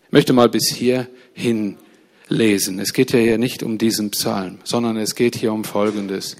möchte 0.11 0.33
mal 0.33 0.49
bis 0.49 0.67
hierhin 0.73 1.77
lesen. 2.27 2.79
Es 2.79 2.93
geht 2.93 3.11
ja 3.11 3.19
hier 3.19 3.37
nicht 3.37 3.63
um 3.63 3.77
diesen 3.77 4.11
Psalm, 4.11 4.59
sondern 4.63 4.97
es 4.97 5.15
geht 5.15 5.35
hier 5.35 5.51
um 5.51 5.63
Folgendes. 5.63 6.37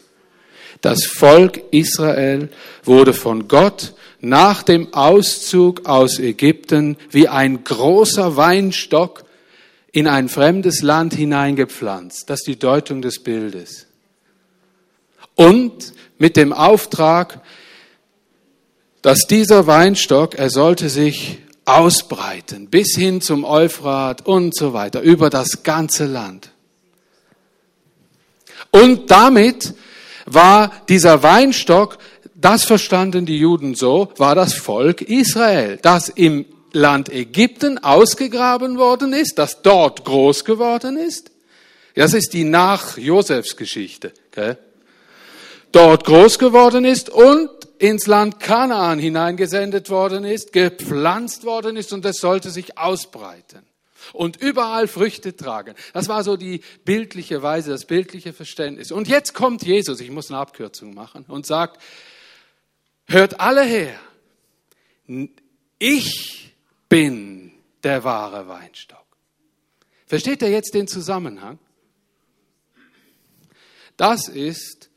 Das 0.82 1.06
Volk 1.06 1.62
Israel 1.72 2.50
wurde 2.84 3.14
von 3.14 3.48
Gott 3.48 3.94
nach 4.20 4.64
dem 4.64 4.94
Auszug 4.94 5.86
aus 5.88 6.20
Ägypten 6.20 6.98
wie 7.10 7.28
ein 7.28 7.64
großer 7.64 8.36
Weinstock 8.36 9.24
in 9.92 10.08
ein 10.08 10.30
fremdes 10.30 10.82
Land 10.82 11.14
hineingepflanzt. 11.14 12.30
Das 12.30 12.42
ist 12.42 12.48
die 12.48 12.60
Deutung 12.60 13.02
des 13.02 13.20
Bildes. 13.20 13.88
Und 15.36 15.94
mit 16.18 16.38
dem 16.38 16.54
Auftrag, 16.54 17.42
dass 19.02 19.28
dieser 19.28 19.68
Weinstock, 19.68 20.36
er 20.36 20.50
sollte 20.50 20.90
sich 20.90 21.40
ausbreiten 21.66 22.70
bis 22.70 22.96
hin 22.96 23.22
zum 23.22 23.44
Euphrat 23.44 24.26
und 24.26 24.56
so 24.56 24.74
weiter, 24.74 25.02
über 25.02 25.30
das 25.30 25.64
ganze 25.64 26.06
Land. 26.06 26.52
Und 28.72 29.12
damit 29.12 29.74
war 30.26 30.72
dieser 30.90 31.24
Weinstock, 31.24 31.98
das 32.36 32.64
verstanden 32.64 33.26
die 33.26 33.38
Juden 33.38 33.76
so, 33.76 34.12
war 34.18 34.36
das 34.36 34.54
Volk 34.54 35.02
Israel, 35.02 35.78
das 35.82 36.10
im 36.10 36.46
Land 36.74 37.10
Ägypten 37.10 37.78
ausgegraben 37.84 38.78
worden 38.78 39.14
ist, 39.14 39.38
das 39.38 39.62
dort 39.62 40.06
groß 40.06 40.46
geworden 40.46 40.98
ist. 40.98 41.32
Das 41.96 42.14
ist 42.14 42.34
die 42.34 42.46
nach 42.46 42.98
Josefs 42.98 43.58
Geschichte. 43.58 44.14
Okay? 44.32 44.56
Dort 45.72 46.06
groß 46.06 46.40
geworden 46.40 46.86
ist 46.86 47.10
und 47.10 47.50
ins 47.82 48.06
Land 48.06 48.40
Kanaan 48.40 49.00
hineingesendet 49.00 49.90
worden 49.90 50.24
ist, 50.24 50.54
gepflanzt 50.54 51.46
worden 51.46 51.78
ist 51.78 51.92
und 51.94 52.06
es 52.06 52.18
sollte 52.18 52.52
sich 52.52 52.78
ausbreiten 52.78 53.64
und 54.14 54.38
überall 54.38 54.88
Früchte 54.88 55.36
tragen. 55.36 55.74
Das 55.92 56.08
war 56.08 56.24
so 56.24 56.38
die 56.38 56.62
bildliche 56.86 57.42
Weise, 57.42 57.72
das 57.72 57.86
bildliche 57.86 58.34
Verständnis. 58.34 58.92
Und 58.92 59.08
jetzt 59.08 59.34
kommt 59.34 59.64
Jesus, 59.64 60.00
ich 60.00 60.12
muss 60.12 60.30
eine 60.30 60.40
Abkürzung 60.40 60.94
machen, 60.94 61.26
und 61.28 61.48
sagt, 61.48 61.82
hört 63.08 63.40
alle 63.40 63.64
her, 63.64 64.00
ich 65.80 66.54
bin 66.88 67.52
der 67.84 68.04
wahre 68.04 68.48
Weinstock. 68.48 69.00
Versteht 70.06 70.44
ihr 70.44 70.52
jetzt 70.52 70.76
den 70.76 70.88
Zusammenhang? 70.88 71.58
Das 73.98 74.28
ist 74.28 74.92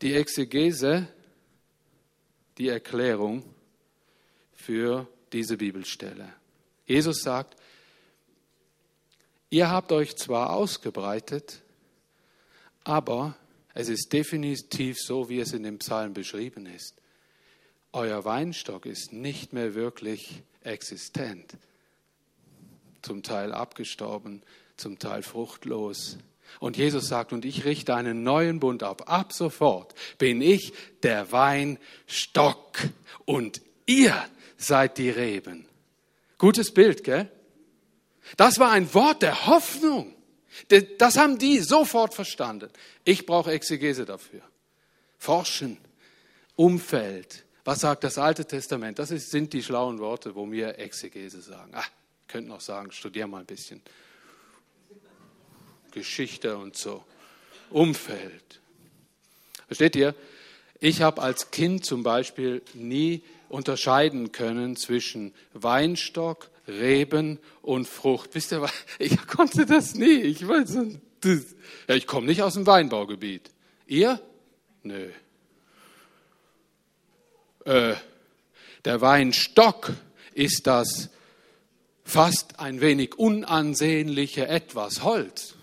die 0.00 0.14
Exegese, 0.14 1.08
die 2.58 2.68
Erklärung 2.68 3.42
für 4.52 5.06
diese 5.32 5.56
Bibelstelle. 5.56 6.32
Jesus 6.86 7.22
sagt, 7.22 7.56
ihr 9.50 9.70
habt 9.70 9.92
euch 9.92 10.16
zwar 10.16 10.50
ausgebreitet, 10.50 11.62
aber 12.84 13.36
es 13.74 13.88
ist 13.88 14.12
definitiv 14.12 14.98
so, 14.98 15.28
wie 15.28 15.40
es 15.40 15.52
in 15.52 15.62
dem 15.62 15.78
Psalm 15.78 16.14
beschrieben 16.14 16.66
ist. 16.66 16.94
Euer 17.92 18.24
Weinstock 18.24 18.86
ist 18.86 19.12
nicht 19.12 19.52
mehr 19.52 19.74
wirklich 19.74 20.42
existent. 20.62 21.56
Zum 23.02 23.22
Teil 23.22 23.52
abgestorben, 23.52 24.42
zum 24.76 24.98
Teil 24.98 25.22
fruchtlos. 25.22 26.18
Und 26.60 26.76
Jesus 26.76 27.08
sagt, 27.08 27.32
und 27.32 27.44
ich 27.44 27.64
richte 27.64 27.94
einen 27.94 28.22
neuen 28.22 28.60
Bund 28.60 28.82
auf. 28.82 29.06
Ab 29.08 29.32
sofort 29.32 29.94
bin 30.18 30.42
ich 30.42 30.72
der 31.02 31.30
Weinstock 31.32 32.78
und 33.24 33.60
ihr 33.86 34.14
seid 34.56 34.98
die 34.98 35.10
Reben. 35.10 35.66
Gutes 36.36 36.72
Bild, 36.72 37.04
gell? 37.04 37.30
Das 38.36 38.58
war 38.58 38.72
ein 38.72 38.92
Wort 38.94 39.22
der 39.22 39.46
Hoffnung. 39.46 40.14
Das 40.98 41.16
haben 41.16 41.38
die 41.38 41.60
sofort 41.60 42.14
verstanden. 42.14 42.70
Ich 43.04 43.26
brauche 43.26 43.52
Exegese 43.52 44.04
dafür. 44.04 44.42
Forschen, 45.18 45.78
Umfeld. 46.56 47.44
Was 47.64 47.80
sagt 47.80 48.04
das 48.04 48.18
Alte 48.18 48.46
Testament? 48.46 48.98
Das 48.98 49.10
sind 49.10 49.52
die 49.52 49.62
schlauen 49.62 49.98
Worte, 49.98 50.34
wo 50.34 50.50
wir 50.50 50.78
Exegese 50.78 51.40
sagen. 51.40 51.72
Ah, 51.74 51.84
könnten 52.26 52.50
auch 52.52 52.60
sagen, 52.60 52.92
studier 52.92 53.26
mal 53.26 53.40
ein 53.40 53.46
bisschen. 53.46 53.82
Geschichte 55.92 56.56
und 56.56 56.76
so. 56.76 57.04
Umfeld. 57.70 58.60
Versteht 59.66 59.96
ihr? 59.96 60.14
Ich 60.80 61.02
habe 61.02 61.20
als 61.22 61.50
Kind 61.50 61.84
zum 61.84 62.02
Beispiel 62.02 62.62
nie 62.74 63.22
unterscheiden 63.48 64.32
können 64.32 64.76
zwischen 64.76 65.34
Weinstock, 65.52 66.50
Reben 66.66 67.38
und 67.62 67.88
Frucht. 67.88 68.34
Wisst 68.34 68.52
ihr 68.52 68.62
was? 68.62 68.72
Ich 68.98 69.26
konnte 69.26 69.66
das 69.66 69.94
nie. 69.94 70.20
Ich 70.20 70.46
weiß, 70.46 70.78
ja, 71.88 71.94
ich 71.94 72.06
komme 72.06 72.26
nicht 72.26 72.42
aus 72.42 72.54
dem 72.54 72.66
Weinbaugebiet. 72.66 73.50
Ihr? 73.86 74.20
Nö. 74.82 75.10
Äh, 77.64 77.94
der 78.84 79.00
Weinstock 79.00 79.92
ist 80.32 80.66
das 80.66 81.10
fast 82.04 82.58
ein 82.60 82.80
wenig 82.80 83.18
unansehnliche 83.18 84.48
etwas 84.48 85.02
Holz, 85.02 85.56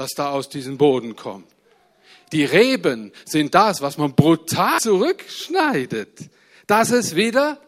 das 0.00 0.10
da 0.16 0.30
aus 0.30 0.48
diesem 0.48 0.78
Boden 0.78 1.14
kommt. 1.14 1.46
Die 2.32 2.44
Reben 2.44 3.12
sind 3.26 3.54
das, 3.54 3.82
was 3.82 3.98
man 3.98 4.14
brutal 4.14 4.80
zurückschneidet, 4.80 6.30
dass 6.66 6.90
es 6.90 7.16
wieder 7.16 7.60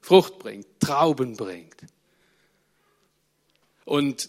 Frucht 0.00 0.40
bringt, 0.40 0.66
Trauben 0.80 1.36
bringt. 1.36 1.76
Und 3.84 4.28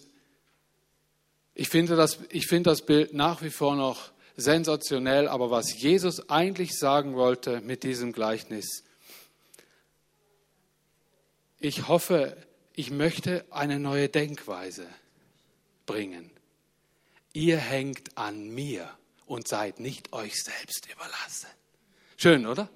ich 1.55 1.69
finde 1.69 1.95
das, 1.95 2.19
ich 2.29 2.47
finde 2.47 2.69
das 2.69 2.85
Bild 2.85 3.13
nach 3.13 3.41
wie 3.41 3.49
vor 3.49 3.75
noch 3.75 4.11
sensationell, 4.35 5.27
aber 5.27 5.49
was 5.49 5.79
Jesus 5.79 6.29
eigentlich 6.29 6.77
sagen 6.77 7.15
wollte 7.15 7.61
mit 7.61 7.83
diesem 7.83 8.11
Gleichnis, 8.11 8.83
ich 11.59 11.87
hoffe, 11.87 12.37
ich 12.75 12.91
möchte 12.91 13.45
eine 13.49 13.79
neue 13.79 14.09
Denkweise 14.09 14.85
bringen. 15.85 16.29
Ihr 17.33 17.57
hängt 17.57 18.17
an 18.17 18.49
mir 18.49 18.89
und 19.25 19.47
seid 19.47 19.79
nicht 19.79 20.13
euch 20.13 20.41
selbst 20.41 20.87
überlassen. 20.91 21.49
Schön, 22.15 22.45
oder? 22.45 22.69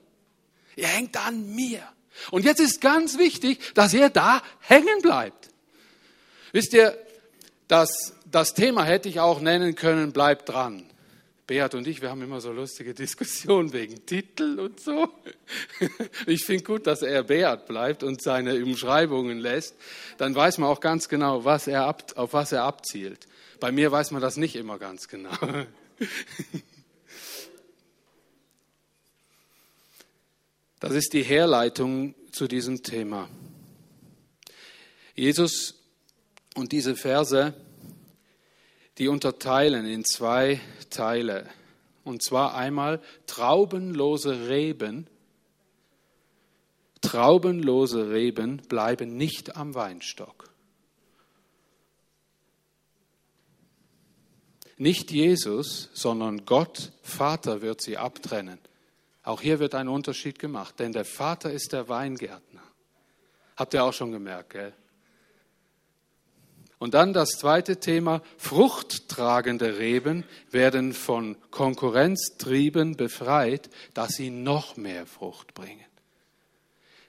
Ihr 0.76 0.88
hängt 0.88 1.16
an 1.18 1.56
mir. 1.56 1.88
Und 2.32 2.44
jetzt 2.44 2.60
ist 2.60 2.82
ganz 2.82 3.18
wichtig, 3.18 3.60
dass 3.76 3.94
ihr 3.94 4.10
da 4.10 4.42
hängen 4.60 5.02
bleibt. 5.02 5.50
Wisst 6.52 6.74
ihr, 6.74 6.98
das, 7.68 8.14
das 8.26 8.54
Thema 8.54 8.84
hätte 8.84 9.10
ich 9.10 9.20
auch 9.20 9.42
nennen 9.42 9.76
können, 9.76 10.12
bleibt 10.12 10.50
dran. 10.50 10.90
Beat 11.46 11.76
und 11.76 11.88
ich, 11.88 12.02
wir 12.02 12.10
haben 12.10 12.22
immer 12.22 12.42
so 12.42 12.52
lustige 12.52 12.94
Diskussionen 12.94 13.72
wegen 13.72 14.06
Titel 14.06 14.60
und 14.60 14.80
so. 14.82 15.10
Ich 16.26 16.44
finde 16.44 16.64
gut, 16.64 16.88
dass 16.88 17.02
er 17.02 17.24
Beat 17.24 17.68
bleibt 17.68 18.04
und 18.04 18.22
seine 18.22 18.56
Umschreibungen 18.56 19.38
lässt. 19.38 19.76
Dann 20.18 20.36
weiß 20.36 20.58
man 20.58 20.70
auch 20.70 20.82
ganz 20.82 21.08
genau, 21.08 21.46
was 21.46 21.68
er 21.68 21.86
ab, 21.86 22.12
auf 22.16 22.34
was 22.34 22.52
er 22.52 22.64
abzielt. 22.64 23.28
Bei 23.60 23.72
mir 23.72 23.92
weiß 23.92 24.12
man 24.12 24.22
das 24.22 24.38
nicht 24.38 24.56
immer 24.56 24.78
ganz 24.78 25.08
genau. 25.08 25.32
Das 30.80 30.92
ist 30.94 31.14
die 31.14 31.24
Herleitung 31.24 32.14
zu 32.32 32.48
diesem 32.48 32.84
Thema. 32.84 33.28
Jesus 35.16 35.74
und 36.54 36.72
diese 36.72 36.96
Verse, 36.96 37.56
die 39.00 39.08
unterteilen 39.08 39.88
in 39.88 40.06
zwei 40.06 40.62
Teile. 40.92 41.50
Und 42.04 42.22
zwar 42.22 42.54
einmal 42.54 43.02
traubenlose 43.26 44.48
Reben. 44.48 45.08
Traubenlose 47.02 48.12
Reben 48.12 48.58
bleiben 48.70 49.18
nicht 49.18 49.56
am 49.56 49.74
Weinstock. 49.74 50.47
Nicht 54.78 55.12
Jesus, 55.12 55.90
sondern 55.94 56.46
Gott, 56.46 56.92
Vater, 57.02 57.62
wird 57.62 57.82
sie 57.82 57.98
abtrennen. 57.98 58.60
Auch 59.24 59.42
hier 59.42 59.60
wird 59.60 59.76
ein 59.76 59.88
Unterschied 59.88 60.40
gemacht, 60.40 60.80
denn 60.80 60.94
der 60.94 61.04
Vater 61.04 61.52
ist 61.52 61.74
der 61.74 61.90
Weingärtner. 61.90 62.62
Habt 63.58 63.74
ihr 63.74 63.84
auch 63.84 63.94
schon 63.94 64.12
gemerkt, 64.12 64.52
gell? 64.52 64.74
Und 66.80 66.94
dann 66.94 67.12
das 67.12 67.32
zweite 67.32 67.80
Thema, 67.80 68.22
fruchttragende 68.38 69.80
Reben 69.80 70.24
werden 70.52 70.94
von 70.94 71.36
Konkurrenztrieben 71.50 72.96
befreit, 72.96 73.70
dass 73.96 74.12
sie 74.12 74.30
noch 74.30 74.78
mehr 74.78 75.08
Frucht 75.08 75.56
bringen. 75.56 75.86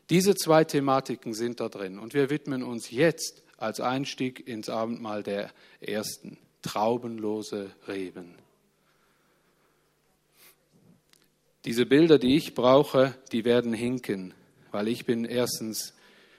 Diese 0.08 0.34
zwei 0.34 0.64
Thematiken 0.64 1.34
sind 1.34 1.60
da 1.60 1.68
drin 1.68 1.98
und 1.98 2.14
wir 2.14 2.30
widmen 2.30 2.62
uns 2.62 2.90
jetzt 2.90 3.42
als 3.58 3.78
Einstieg 3.78 4.48
ins 4.48 4.70
Abendmahl 4.70 5.22
der 5.22 5.50
ersten 5.80 6.38
traubenlose 6.62 7.70
Reben. 7.86 8.34
Diese 11.64 11.86
Bilder, 11.86 12.18
die 12.18 12.36
ich 12.36 12.54
brauche, 12.54 13.14
die 13.32 13.44
werden 13.44 13.72
hinken, 13.72 14.32
weil 14.70 14.88
ich 14.88 15.04
bin 15.04 15.24
erstens 15.24 15.94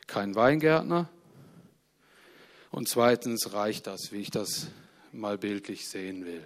kein 0.08 0.36
Weingärtner 0.36 1.10
und 2.72 2.88
zweitens 2.88 3.54
reicht 3.54 3.88
das, 3.88 4.12
wie 4.12 4.22
ich 4.22 4.32
das 4.32 4.68
mal 5.12 5.38
bildlich 5.38 5.90
sehen 5.90 6.26
will. 6.26 6.46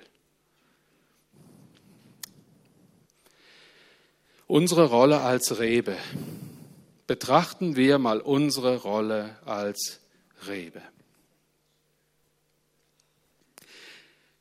Unsere 4.48 4.86
Rolle 4.86 5.22
als 5.22 5.60
Rebe. 5.60 5.98
Betrachten 7.08 7.76
wir 7.76 7.98
mal 7.98 8.20
unsere 8.20 8.78
Rolle 8.78 9.38
als 9.46 10.00
Rebe. 10.48 10.82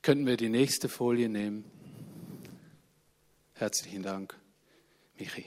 Könnten 0.02 0.26
wir 0.26 0.36
die 0.36 0.48
nächste 0.48 0.88
Folie 0.88 1.28
nehmen? 1.28 1.64
Herzlichen 3.54 4.02
Dank, 4.02 4.36
Michi. 5.16 5.46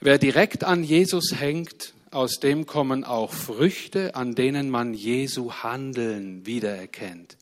Wer 0.00 0.18
direkt 0.18 0.64
an 0.64 0.82
Jesus 0.82 1.36
hängt, 1.38 1.94
aus 2.10 2.40
dem 2.40 2.66
kommen 2.66 3.04
auch 3.04 3.32
Früchte, 3.32 4.16
an 4.16 4.34
denen 4.34 4.68
man 4.68 4.94
Jesu 4.94 5.52
Handeln 5.52 6.44
wiedererkennt. 6.44 7.38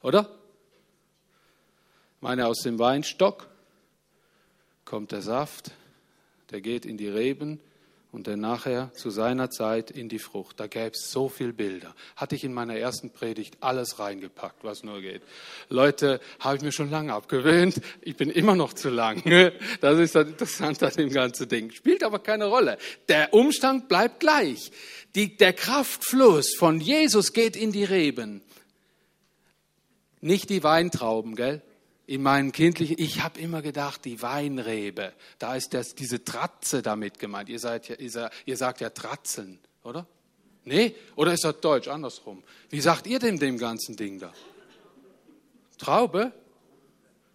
Oder? 0.00 0.38
Meine, 2.22 2.46
aus 2.46 2.62
dem 2.62 2.78
Weinstock 2.78 3.46
kommt 4.86 5.12
der 5.12 5.20
Saft, 5.20 5.72
der 6.50 6.62
geht 6.62 6.86
in 6.86 6.96
die 6.96 7.08
Reben, 7.08 7.60
und 8.10 8.26
dann 8.26 8.40
nachher 8.40 8.90
zu 8.94 9.10
seiner 9.10 9.50
Zeit 9.50 9.90
in 9.90 10.08
die 10.08 10.18
Frucht. 10.18 10.58
Da 10.60 10.66
gäbe 10.66 10.92
es 10.94 11.10
so 11.10 11.28
viele 11.28 11.52
Bilder. 11.52 11.94
Hatte 12.16 12.34
ich 12.34 12.44
in 12.44 12.54
meiner 12.54 12.74
ersten 12.74 13.10
Predigt 13.10 13.58
alles 13.60 13.98
reingepackt, 13.98 14.64
was 14.64 14.82
nur 14.82 15.02
geht. 15.02 15.22
Leute, 15.68 16.20
habe 16.40 16.56
ich 16.56 16.62
mir 16.62 16.72
schon 16.72 16.90
lange 16.90 17.12
abgewöhnt. 17.12 17.80
Ich 18.00 18.16
bin 18.16 18.30
immer 18.30 18.54
noch 18.54 18.72
zu 18.72 18.88
lang. 18.88 19.22
Das 19.80 19.98
ist 19.98 20.14
das 20.14 20.26
Interessante 20.26 20.86
an 20.86 20.92
dem 20.94 21.10
ganzen 21.10 21.48
Ding. 21.48 21.70
Spielt 21.70 22.02
aber 22.02 22.18
keine 22.18 22.46
Rolle. 22.46 22.78
Der 23.08 23.32
Umstand 23.34 23.88
bleibt 23.88 24.20
gleich. 24.20 24.72
Die, 25.14 25.36
der 25.36 25.52
Kraftfluss 25.52 26.54
von 26.56 26.80
Jesus 26.80 27.32
geht 27.32 27.56
in 27.56 27.72
die 27.72 27.84
Reben. 27.84 28.42
Nicht 30.20 30.50
die 30.50 30.62
Weintrauben, 30.62 31.36
gell? 31.36 31.62
In 32.08 32.22
meinem 32.22 32.52
kindlichen, 32.52 32.96
ich 32.98 33.22
habe 33.22 33.38
immer 33.38 33.60
gedacht, 33.60 34.06
die 34.06 34.22
Weinrebe, 34.22 35.12
da 35.38 35.54
ist 35.54 35.74
das, 35.74 35.94
diese 35.94 36.24
Tratze 36.24 36.80
damit 36.80 37.18
gemeint. 37.18 37.50
Ihr, 37.50 37.58
seid 37.58 37.86
ja, 37.88 38.30
ihr, 38.46 38.56
sagt 38.56 38.80
ja 38.80 38.88
Tratzeln, 38.88 39.58
oder? 39.84 40.06
Nee? 40.64 40.94
Oder 41.16 41.34
ist 41.34 41.44
das 41.44 41.60
Deutsch 41.60 41.86
andersrum? 41.86 42.42
Wie 42.70 42.80
sagt 42.80 43.06
ihr 43.06 43.18
denn 43.18 43.38
dem 43.38 43.58
ganzen 43.58 43.94
Ding 43.94 44.18
da? 44.18 44.32
Traube? 45.76 46.32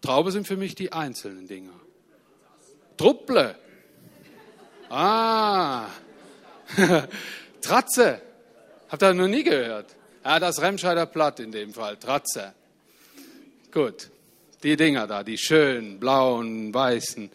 Traube 0.01 0.31
sind 0.31 0.47
für 0.47 0.57
mich 0.57 0.73
die 0.73 0.91
einzelnen 0.91 1.47
Dinger. 1.47 1.79
Trupple. 2.97 3.55
Ah. 4.89 5.85
Tratze. 7.61 8.21
Habt 8.89 9.03
ihr 9.03 9.13
noch 9.13 9.27
nie 9.27 9.43
gehört? 9.43 9.95
Ja, 10.25 10.39
das 10.39 10.59
Remscheider 10.59 11.05
Platt 11.05 11.39
in 11.39 11.51
dem 11.51 11.75
Fall. 11.75 11.97
Tratze. 11.97 12.55
Gut. 13.71 14.09
Die 14.63 14.77
Dinger 14.77 15.07
da, 15.07 15.23
die 15.23 15.37
schönen, 15.37 15.99
blauen, 15.99 16.73
weißen, 16.73 17.29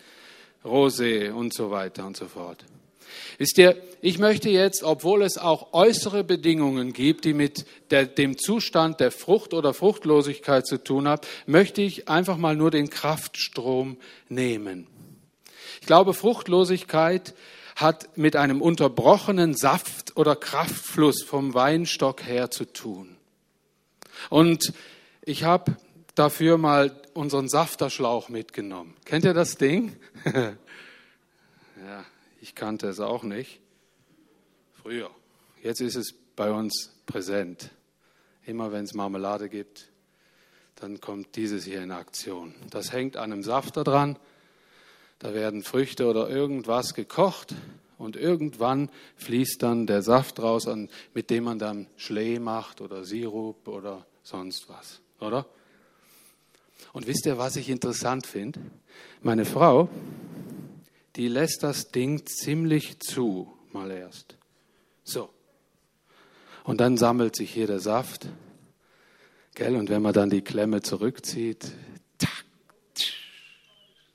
rosé 0.64 1.30
und 1.30 1.52
so 1.54 1.70
weiter 1.70 2.06
und 2.06 2.16
so 2.16 2.26
fort. 2.26 2.64
Wisst 3.38 3.58
ihr, 3.58 3.80
ich 4.00 4.18
möchte 4.18 4.48
jetzt, 4.48 4.82
obwohl 4.82 5.22
es 5.22 5.38
auch 5.38 5.72
äußere 5.72 6.24
Bedingungen 6.24 6.92
gibt, 6.92 7.24
die 7.24 7.34
mit 7.34 7.66
der, 7.90 8.06
dem 8.06 8.38
Zustand 8.38 9.00
der 9.00 9.10
Frucht 9.10 9.54
oder 9.54 9.74
Fruchtlosigkeit 9.74 10.66
zu 10.66 10.82
tun 10.82 11.06
haben, 11.06 11.22
möchte 11.46 11.82
ich 11.82 12.08
einfach 12.08 12.36
mal 12.36 12.56
nur 12.56 12.70
den 12.70 12.90
Kraftstrom 12.90 13.96
nehmen. 14.28 14.86
Ich 15.80 15.86
glaube, 15.86 16.14
Fruchtlosigkeit 16.14 17.34
hat 17.76 18.16
mit 18.16 18.34
einem 18.34 18.60
unterbrochenen 18.60 19.54
Saft- 19.54 20.16
oder 20.16 20.34
Kraftfluss 20.34 21.22
vom 21.22 21.54
Weinstock 21.54 22.26
her 22.26 22.50
zu 22.50 22.64
tun. 22.64 23.16
Und 24.30 24.72
ich 25.22 25.44
habe 25.44 25.76
dafür 26.18 26.58
mal 26.58 27.00
unseren 27.14 27.48
Safterschlauch 27.48 28.28
mitgenommen. 28.28 28.96
Kennt 29.04 29.24
ihr 29.24 29.34
das 29.34 29.56
Ding? 29.56 29.96
ja, 30.24 30.56
ich 32.40 32.54
kannte 32.54 32.88
es 32.88 33.00
auch 33.00 33.22
nicht. 33.22 33.60
Früher. 34.82 35.10
Jetzt 35.62 35.80
ist 35.80 35.96
es 35.96 36.14
bei 36.36 36.50
uns 36.50 36.94
präsent. 37.06 37.70
Immer 38.46 38.72
wenn 38.72 38.84
es 38.84 38.94
Marmelade 38.94 39.48
gibt, 39.48 39.90
dann 40.76 41.00
kommt 41.00 41.36
dieses 41.36 41.64
hier 41.64 41.82
in 41.82 41.90
Aktion. 41.90 42.54
Das 42.70 42.92
hängt 42.92 43.16
an 43.16 43.32
einem 43.32 43.42
Safter 43.42 43.84
dran. 43.84 44.18
Da 45.18 45.34
werden 45.34 45.62
Früchte 45.62 46.06
oder 46.06 46.30
irgendwas 46.30 46.94
gekocht 46.94 47.54
und 47.98 48.16
irgendwann 48.16 48.88
fließt 49.16 49.62
dann 49.62 49.86
der 49.86 50.02
Saft 50.02 50.40
raus, 50.40 50.68
mit 51.12 51.30
dem 51.30 51.44
man 51.44 51.58
dann 51.58 51.88
Schlee 51.96 52.38
macht 52.38 52.80
oder 52.80 53.04
Sirup 53.04 53.66
oder 53.66 54.06
sonst 54.22 54.68
was, 54.68 55.00
oder? 55.18 55.46
Und 56.92 57.06
wisst 57.06 57.26
ihr, 57.26 57.38
was 57.38 57.56
ich 57.56 57.68
interessant 57.68 58.26
finde? 58.26 58.60
Meine 59.22 59.44
Frau, 59.44 59.88
die 61.16 61.28
lässt 61.28 61.62
das 61.62 61.90
Ding 61.90 62.26
ziemlich 62.26 63.00
zu, 63.00 63.52
mal 63.72 63.90
erst. 63.90 64.36
So. 65.04 65.30
Und 66.64 66.80
dann 66.80 66.96
sammelt 66.96 67.34
sich 67.36 67.52
hier 67.52 67.66
der 67.66 67.80
Saft. 67.80 68.28
Gell? 69.54 69.74
Und 69.76 69.90
wenn 69.90 70.02
man 70.02 70.12
dann 70.12 70.30
die 70.30 70.42
Klemme 70.42 70.82
zurückzieht, 70.82 71.72
tack, 72.18 72.44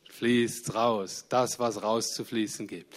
fließt 0.10 0.74
raus. 0.74 1.26
Das, 1.30 1.60
was 1.60 1.82
rauszufließen 1.84 2.68
gibt. 2.68 2.96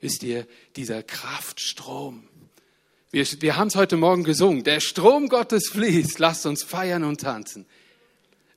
Wisst 0.00 0.22
ihr, 0.22 0.46
dieser 0.76 1.02
Kraftstrom. 1.02 2.28
Wir, 3.10 3.26
wir 3.40 3.56
haben 3.56 3.68
es 3.68 3.76
heute 3.76 3.96
Morgen 3.96 4.22
gesungen. 4.22 4.64
Der 4.64 4.80
Strom 4.80 5.28
Gottes 5.28 5.70
fließt. 5.70 6.18
Lasst 6.18 6.44
uns 6.44 6.62
feiern 6.62 7.04
und 7.04 7.22
tanzen. 7.22 7.66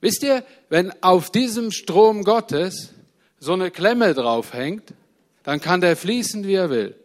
Wisst 0.02 0.24
ihr, 0.24 0.44
wenn 0.68 0.92
auf 1.02 1.30
diesem 1.30 1.70
Strom 1.70 2.24
Gottes 2.24 2.90
so 3.38 3.52
eine 3.52 3.70
Klemme 3.70 4.14
draufhängt, 4.14 4.92
dann 5.44 5.60
kann 5.60 5.80
der 5.80 5.96
fließen, 5.96 6.44
wie 6.44 6.54
er 6.54 6.70
will. 6.70 6.96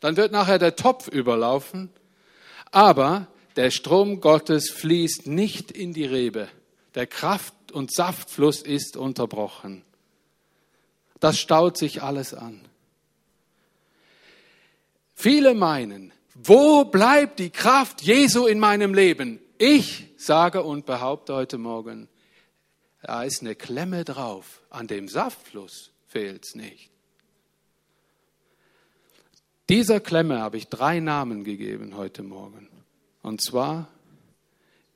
Dann 0.00 0.16
wird 0.18 0.30
nachher 0.30 0.58
der 0.58 0.76
Topf 0.76 1.08
überlaufen, 1.08 1.88
aber 2.70 3.28
der 3.56 3.70
Strom 3.70 4.20
Gottes 4.20 4.70
fließt 4.70 5.26
nicht 5.26 5.70
in 5.70 5.94
die 5.94 6.04
Rebe. 6.04 6.48
Der 6.94 7.06
Kraft- 7.06 7.72
und 7.72 7.92
Saftfluss 7.92 8.60
ist 8.60 8.98
unterbrochen. 8.98 9.82
Das 11.18 11.38
staut 11.38 11.78
sich 11.78 12.02
alles 12.02 12.34
an. 12.34 12.60
Viele 15.14 15.54
meinen, 15.54 16.12
wo 16.34 16.84
bleibt 16.84 17.38
die 17.38 17.50
Kraft 17.50 18.02
Jesu 18.02 18.46
in 18.46 18.58
meinem 18.58 18.92
Leben? 18.92 19.40
Ich 19.62 20.06
sage 20.16 20.62
und 20.62 20.86
behaupte 20.86 21.34
heute 21.34 21.58
Morgen, 21.58 22.08
da 23.02 23.24
ist 23.24 23.42
eine 23.42 23.54
Klemme 23.54 24.06
drauf. 24.06 24.62
An 24.70 24.86
dem 24.86 25.06
Saftfluss 25.06 25.90
fehlt 26.06 26.46
es 26.46 26.54
nicht. 26.54 26.90
Dieser 29.68 30.00
Klemme 30.00 30.40
habe 30.40 30.56
ich 30.56 30.68
drei 30.68 30.98
Namen 31.00 31.44
gegeben 31.44 31.94
heute 31.94 32.22
Morgen. 32.22 32.70
Und 33.20 33.42
zwar 33.42 33.88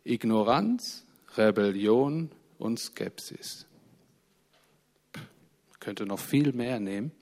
Ignoranz, 0.03 1.05
Rebellion 1.37 2.31
und 2.57 2.81
Skepsis. 2.81 3.67
Ich 5.73 5.81
könnte 5.81 6.07
noch 6.07 6.21
viel 6.21 6.55
mehr 6.55 6.81
nehmen. 6.81 7.13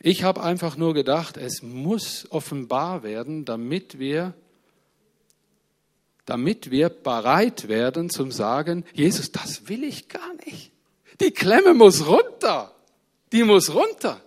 Ich 0.00 0.22
habe 0.22 0.42
einfach 0.42 0.76
nur 0.76 0.92
gedacht, 0.92 1.38
es 1.38 1.62
muss 1.62 2.30
offenbar 2.30 3.02
werden, 3.02 3.46
damit 3.46 3.98
wir 3.98 4.34
damit 6.26 6.70
wir 6.70 6.88
bereit 6.88 7.68
werden 7.68 8.10
zum 8.10 8.32
Sagen, 8.32 8.84
Jesus, 8.92 9.30
das 9.32 9.68
will 9.68 9.84
ich 9.84 10.08
gar 10.08 10.34
nicht. 10.46 10.72
Die 11.20 11.30
Klemme 11.30 11.74
muss 11.74 12.06
runter. 12.06 12.74
Die 13.32 13.42
muss 13.42 13.74
runter. 13.74 14.20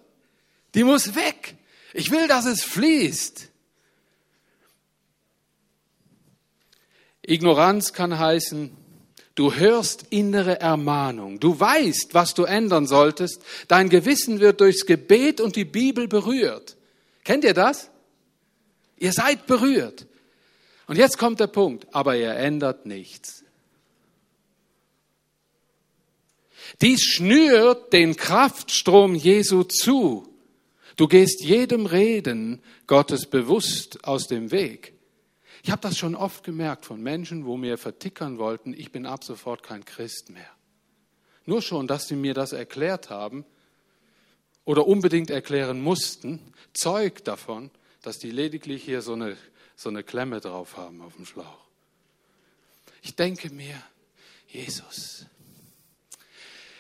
Die 0.76 0.84
muss 0.84 1.16
weg. 1.16 1.56
Ich 1.94 2.12
will, 2.12 2.28
dass 2.28 2.46
es 2.46 2.64
fließt. 2.64 3.50
Ignoranz 7.24 7.92
kann 7.92 8.18
heißen, 8.18 8.72
du 9.36 9.54
hörst 9.54 10.06
innere 10.12 10.62
Ermahnung. 10.62 11.40
Du 11.40 11.60
weißt, 11.60 12.14
was 12.14 12.34
du 12.34 12.44
ändern 12.44 12.88
solltest. 12.88 13.42
Dein 13.68 13.90
Gewissen 13.90 14.40
wird 14.40 14.62
durchs 14.62 14.86
Gebet 14.86 15.42
und 15.42 15.56
die 15.56 15.66
Bibel 15.66 16.08
berührt. 16.08 16.78
Kennt 17.24 17.44
ihr 17.44 17.54
das? 17.54 17.90
Ihr 18.98 19.12
seid 19.12 19.46
berührt. 19.46 20.07
Und 20.88 20.98
jetzt 20.98 21.18
kommt 21.18 21.40
der 21.40 21.48
Punkt, 21.48 21.88
aber 21.94 22.16
er 22.16 22.38
ändert 22.38 22.86
nichts. 22.86 23.44
Dies 26.82 27.04
schnürt 27.04 27.94
den 27.94 28.16
Kraftstrom 28.16 29.16
Jesu 29.16 29.64
zu. 29.64 30.34
Du 30.96 31.08
gehst 31.08 31.44
jedem 31.44 31.86
Reden 31.86 32.62
Gottes 32.88 33.28
bewusst 33.28 34.04
aus 34.04 34.28
dem 34.28 34.52
Weg. 34.52 34.94
Ich 35.64 35.72
habe 35.72 35.82
das 35.82 35.98
schon 35.98 36.16
oft 36.16 36.44
gemerkt 36.44 36.86
von 36.86 37.02
Menschen, 37.02 37.46
wo 37.46 37.58
mir 37.58 37.78
vertickern 37.78 38.38
wollten, 38.38 38.74
ich 38.74 38.92
bin 38.92 39.06
ab 39.06 39.24
sofort 39.24 39.64
kein 39.64 39.86
Christ 39.86 40.30
mehr. 40.30 40.50
Nur 41.46 41.62
schon, 41.62 41.88
dass 41.88 42.08
sie 42.08 42.16
mir 42.16 42.34
das 42.34 42.54
erklärt 42.54 43.10
haben 43.10 43.46
oder 44.66 44.88
unbedingt 44.88 45.30
erklären 45.30 45.82
mussten, 45.82 46.54
zeugt 46.74 47.28
davon, 47.28 47.72
dass 48.02 48.20
die 48.20 48.32
lediglich 48.32 48.84
hier 48.84 49.02
so 49.02 49.14
eine 49.14 49.38
so 49.78 49.90
eine 49.90 50.04
Klemme 50.04 50.42
drauf 50.42 50.76
haben 50.76 51.02
auf 51.02 51.16
dem 51.16 51.26
Schlauch. 51.26 51.68
Ich 53.04 53.16
denke 53.16 53.52
mir, 53.52 53.82
Jesus, 54.48 55.28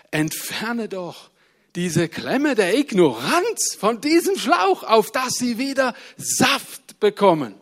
entferne 0.09 0.89
doch 0.89 1.29
diese 1.75 2.09
Klemme 2.09 2.55
der 2.55 2.75
Ignoranz 2.75 3.75
von 3.79 4.01
diesem 4.01 4.35
Schlauch, 4.35 4.83
auf 4.83 5.11
dass 5.11 5.35
sie 5.35 5.59
wieder 5.59 5.93
Saft 6.17 6.99
bekommen. 6.99 7.53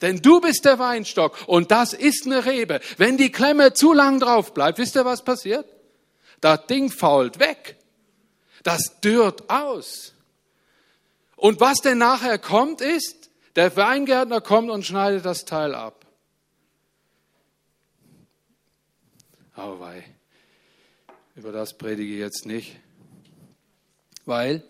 Denn 0.00 0.22
du 0.22 0.40
bist 0.40 0.64
der 0.64 0.78
Weinstock 0.78 1.36
und 1.46 1.70
das 1.70 1.92
ist 1.92 2.24
eine 2.24 2.46
Rebe. 2.46 2.80
Wenn 2.96 3.18
die 3.18 3.30
Klemme 3.30 3.74
zu 3.74 3.92
lang 3.92 4.18
drauf 4.18 4.54
bleibt, 4.54 4.78
wisst 4.78 4.96
ihr, 4.96 5.04
was 5.04 5.22
passiert? 5.22 5.66
Das 6.40 6.66
Ding 6.66 6.90
fault 6.90 7.38
weg. 7.38 7.76
Das 8.62 8.98
dürrt 9.02 9.50
aus. 9.50 10.14
Und 11.40 11.58
was 11.58 11.78
denn 11.78 11.96
nachher 11.96 12.38
kommt, 12.38 12.82
ist, 12.82 13.30
der 13.56 13.74
Weingärtner 13.74 14.42
kommt 14.42 14.68
und 14.68 14.84
schneidet 14.84 15.24
das 15.24 15.46
Teil 15.46 15.74
ab. 15.74 16.04
Aber 19.54 19.80
wei, 19.80 20.04
über 21.36 21.50
das 21.50 21.78
predige 21.78 22.12
ich 22.12 22.18
jetzt 22.18 22.44
nicht, 22.44 22.76
weil 24.26 24.62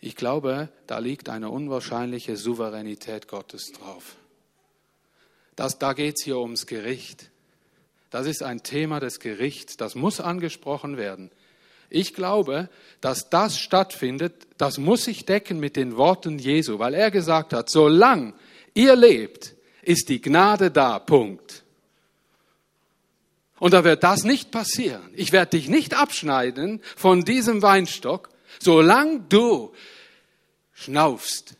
ich 0.00 0.16
glaube, 0.16 0.68
da 0.88 0.98
liegt 0.98 1.28
eine 1.28 1.48
unwahrscheinliche 1.50 2.36
Souveränität 2.36 3.28
Gottes 3.28 3.70
drauf. 3.70 4.16
Das, 5.54 5.78
da 5.78 5.92
geht 5.92 6.16
es 6.18 6.24
hier 6.24 6.38
ums 6.38 6.66
Gericht. 6.66 7.30
Das 8.10 8.26
ist 8.26 8.42
ein 8.42 8.64
Thema 8.64 8.98
des 8.98 9.20
Gerichts, 9.20 9.76
das 9.76 9.94
muss 9.94 10.18
angesprochen 10.18 10.96
werden. 10.96 11.30
Ich 11.94 12.12
glaube, 12.12 12.68
dass 13.00 13.30
das 13.30 13.56
stattfindet, 13.56 14.48
das 14.58 14.78
muss 14.78 15.04
sich 15.04 15.26
decken 15.26 15.60
mit 15.60 15.76
den 15.76 15.96
Worten 15.96 16.40
Jesu, 16.40 16.80
weil 16.80 16.92
er 16.92 17.12
gesagt 17.12 17.52
hat, 17.52 17.70
solange 17.70 18.34
ihr 18.74 18.96
lebt, 18.96 19.54
ist 19.82 20.08
die 20.08 20.20
Gnade 20.20 20.72
da, 20.72 20.98
Punkt. 20.98 21.62
Und 23.60 23.74
da 23.74 23.84
wird 23.84 24.02
das 24.02 24.24
nicht 24.24 24.50
passieren. 24.50 25.08
Ich 25.14 25.30
werde 25.30 25.56
dich 25.56 25.68
nicht 25.68 25.94
abschneiden 25.94 26.80
von 26.96 27.24
diesem 27.24 27.62
Weinstock, 27.62 28.28
solange 28.58 29.20
du 29.28 29.72
schnaufst, 30.72 31.54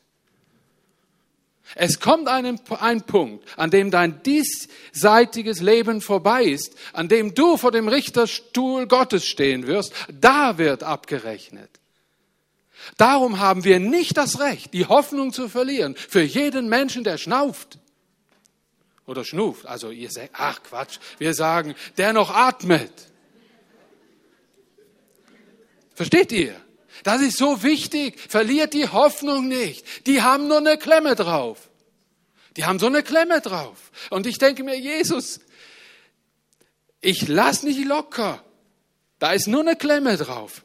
es 1.74 2.00
kommt 2.00 2.28
ein, 2.28 2.60
ein 2.80 3.02
Punkt, 3.02 3.44
an 3.56 3.70
dem 3.70 3.90
dein 3.90 4.22
diesseitiges 4.22 5.60
Leben 5.60 6.00
vorbei 6.00 6.44
ist, 6.44 6.76
an 6.92 7.08
dem 7.08 7.34
du 7.34 7.56
vor 7.56 7.72
dem 7.72 7.88
Richterstuhl 7.88 8.86
Gottes 8.86 9.26
stehen 9.26 9.66
wirst. 9.66 9.92
Da 10.08 10.58
wird 10.58 10.82
abgerechnet. 10.82 11.70
Darum 12.96 13.40
haben 13.40 13.64
wir 13.64 13.80
nicht 13.80 14.16
das 14.16 14.40
Recht, 14.40 14.74
die 14.74 14.86
Hoffnung 14.86 15.32
zu 15.32 15.48
verlieren 15.48 15.96
für 15.96 16.22
jeden 16.22 16.68
Menschen, 16.68 17.02
der 17.02 17.18
schnauft 17.18 17.78
oder 19.06 19.24
schnuft. 19.24 19.66
Also 19.66 19.90
ihr 19.90 20.10
sagt, 20.10 20.30
ach 20.34 20.62
Quatsch, 20.62 20.98
wir 21.18 21.34
sagen, 21.34 21.74
der 21.96 22.12
noch 22.12 22.30
atmet. 22.30 22.92
Versteht 25.94 26.32
ihr? 26.32 26.54
Das 27.02 27.20
ist 27.20 27.36
so 27.36 27.62
wichtig. 27.62 28.20
Verliert 28.28 28.72
die 28.74 28.88
Hoffnung 28.88 29.48
nicht. 29.48 30.06
Die 30.06 30.22
haben 30.22 30.48
nur 30.48 30.58
eine 30.58 30.78
Klemme 30.78 31.14
drauf. 31.14 31.68
Die 32.56 32.64
haben 32.64 32.78
so 32.78 32.86
eine 32.86 33.02
Klemme 33.02 33.40
drauf. 33.40 33.90
Und 34.10 34.26
ich 34.26 34.38
denke 34.38 34.62
mir, 34.62 34.78
Jesus, 34.78 35.40
ich 37.00 37.28
lass 37.28 37.62
nicht 37.62 37.84
locker. 37.84 38.44
Da 39.18 39.32
ist 39.32 39.48
nur 39.48 39.60
eine 39.60 39.76
Klemme 39.76 40.16
drauf. 40.16 40.62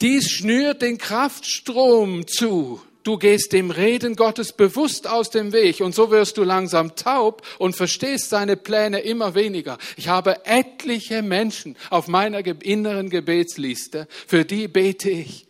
Dies 0.00 0.30
schnürt 0.30 0.82
den 0.82 0.98
Kraftstrom 0.98 2.26
zu. 2.26 2.82
Du 3.04 3.18
gehst 3.18 3.52
dem 3.52 3.70
Reden 3.70 4.16
Gottes 4.16 4.52
bewusst 4.52 5.06
aus 5.06 5.28
dem 5.28 5.52
Weg 5.52 5.80
und 5.80 5.94
so 5.94 6.10
wirst 6.10 6.38
du 6.38 6.42
langsam 6.42 6.96
taub 6.96 7.42
und 7.58 7.76
verstehst 7.76 8.30
seine 8.30 8.56
Pläne 8.56 9.00
immer 9.00 9.34
weniger. 9.34 9.76
Ich 9.98 10.08
habe 10.08 10.46
etliche 10.46 11.20
Menschen 11.20 11.76
auf 11.90 12.08
meiner 12.08 12.44
inneren 12.62 13.10
Gebetsliste, 13.10 14.08
für 14.26 14.46
die 14.46 14.68
bete 14.68 15.10
ich, 15.10 15.46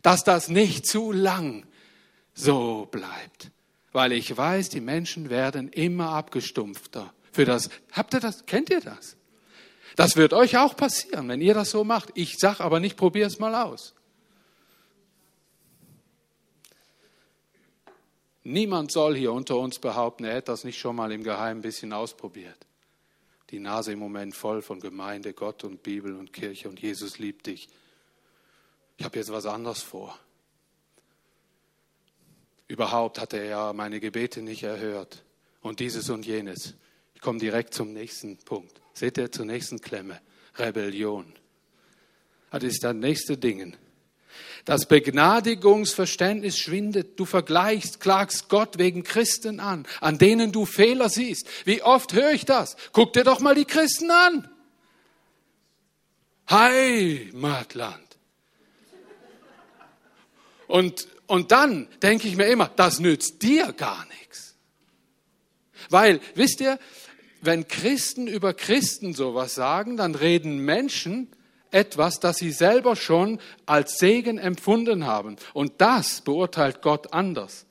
dass 0.00 0.24
das 0.24 0.48
nicht 0.48 0.86
zu 0.86 1.12
lang 1.12 1.66
so 2.32 2.88
bleibt, 2.90 3.50
weil 3.92 4.12
ich 4.12 4.34
weiß, 4.34 4.70
die 4.70 4.80
Menschen 4.80 5.28
werden 5.28 5.68
immer 5.68 6.10
abgestumpfter. 6.12 7.12
Für 7.32 7.44
das, 7.44 7.68
habt 7.92 8.14
ihr 8.14 8.20
das, 8.20 8.46
kennt 8.46 8.70
ihr 8.70 8.80
das? 8.80 9.16
Das 9.94 10.16
wird 10.16 10.32
euch 10.32 10.56
auch 10.56 10.74
passieren, 10.74 11.28
wenn 11.28 11.42
ihr 11.42 11.52
das 11.52 11.70
so 11.70 11.84
macht. 11.84 12.10
Ich 12.14 12.38
sag 12.38 12.60
aber 12.60 12.80
nicht, 12.80 12.96
probier 12.96 13.26
es 13.26 13.38
mal 13.38 13.54
aus. 13.54 13.94
Niemand 18.50 18.90
soll 18.90 19.14
hier 19.14 19.34
unter 19.34 19.58
uns 19.58 19.78
behaupten, 19.78 20.24
er 20.24 20.36
hätte 20.36 20.52
das 20.52 20.64
nicht 20.64 20.78
schon 20.78 20.96
mal 20.96 21.12
im 21.12 21.22
Geheimen 21.22 21.58
ein 21.58 21.62
bisschen 21.62 21.92
ausprobiert. 21.92 22.56
Die 23.50 23.58
Nase 23.58 23.92
im 23.92 23.98
Moment 23.98 24.34
voll 24.34 24.62
von 24.62 24.80
Gemeinde, 24.80 25.34
Gott 25.34 25.64
und 25.64 25.82
Bibel 25.82 26.16
und 26.16 26.32
Kirche 26.32 26.70
und 26.70 26.80
Jesus 26.80 27.18
liebt 27.18 27.46
dich. 27.46 27.68
Ich 28.96 29.04
habe 29.04 29.18
jetzt 29.18 29.30
was 29.30 29.44
anderes 29.44 29.82
vor. 29.82 30.18
Überhaupt 32.68 33.18
hatte 33.20 33.36
er 33.36 33.74
meine 33.74 34.00
Gebete 34.00 34.40
nicht 34.40 34.62
erhört 34.62 35.24
und 35.60 35.80
dieses 35.80 36.08
und 36.08 36.24
jenes. 36.24 36.72
Ich 37.14 37.20
komme 37.20 37.38
direkt 37.38 37.74
zum 37.74 37.92
nächsten 37.92 38.38
Punkt. 38.38 38.80
Seht 38.94 39.18
ihr 39.18 39.30
zur 39.30 39.44
nächsten 39.44 39.78
Klemme? 39.82 40.22
Rebellion. 40.56 41.34
Das 42.50 42.64
ist 42.64 42.82
das 42.82 42.94
nächste 42.94 43.36
Ding. 43.36 43.76
Das 44.64 44.86
Begnadigungsverständnis 44.86 46.58
schwindet. 46.58 47.18
Du 47.18 47.24
vergleichst, 47.24 48.00
klagst 48.00 48.48
Gott 48.48 48.78
wegen 48.78 49.02
Christen 49.02 49.60
an, 49.60 49.86
an 50.00 50.18
denen 50.18 50.52
du 50.52 50.66
Fehler 50.66 51.08
siehst. 51.08 51.46
Wie 51.64 51.82
oft 51.82 52.12
höre 52.12 52.32
ich 52.32 52.44
das? 52.44 52.76
Guck 52.92 53.12
dir 53.12 53.24
doch 53.24 53.40
mal 53.40 53.54
die 53.54 53.64
Christen 53.64 54.10
an. 54.10 54.48
Heimatland. 56.50 58.08
Und, 60.66 61.08
und 61.26 61.50
dann 61.50 61.88
denke 62.02 62.28
ich 62.28 62.36
mir 62.36 62.46
immer, 62.46 62.70
das 62.74 63.00
nützt 63.00 63.42
dir 63.42 63.72
gar 63.72 64.06
nichts. 64.06 64.54
Weil, 65.90 66.20
wisst 66.34 66.60
ihr, 66.60 66.78
wenn 67.40 67.68
Christen 67.68 68.26
über 68.26 68.52
Christen 68.52 69.14
sowas 69.14 69.54
sagen, 69.54 69.96
dann 69.96 70.14
reden 70.14 70.58
Menschen 70.58 71.28
etwas, 71.70 72.20
das 72.20 72.38
sie 72.38 72.52
selber 72.52 72.96
schon 72.96 73.40
als 73.66 73.98
Segen 73.98 74.38
empfunden 74.38 75.06
haben. 75.06 75.36
Und 75.54 75.80
das 75.80 76.20
beurteilt 76.20 76.82
Gott 76.82 77.12
anders. 77.12 77.66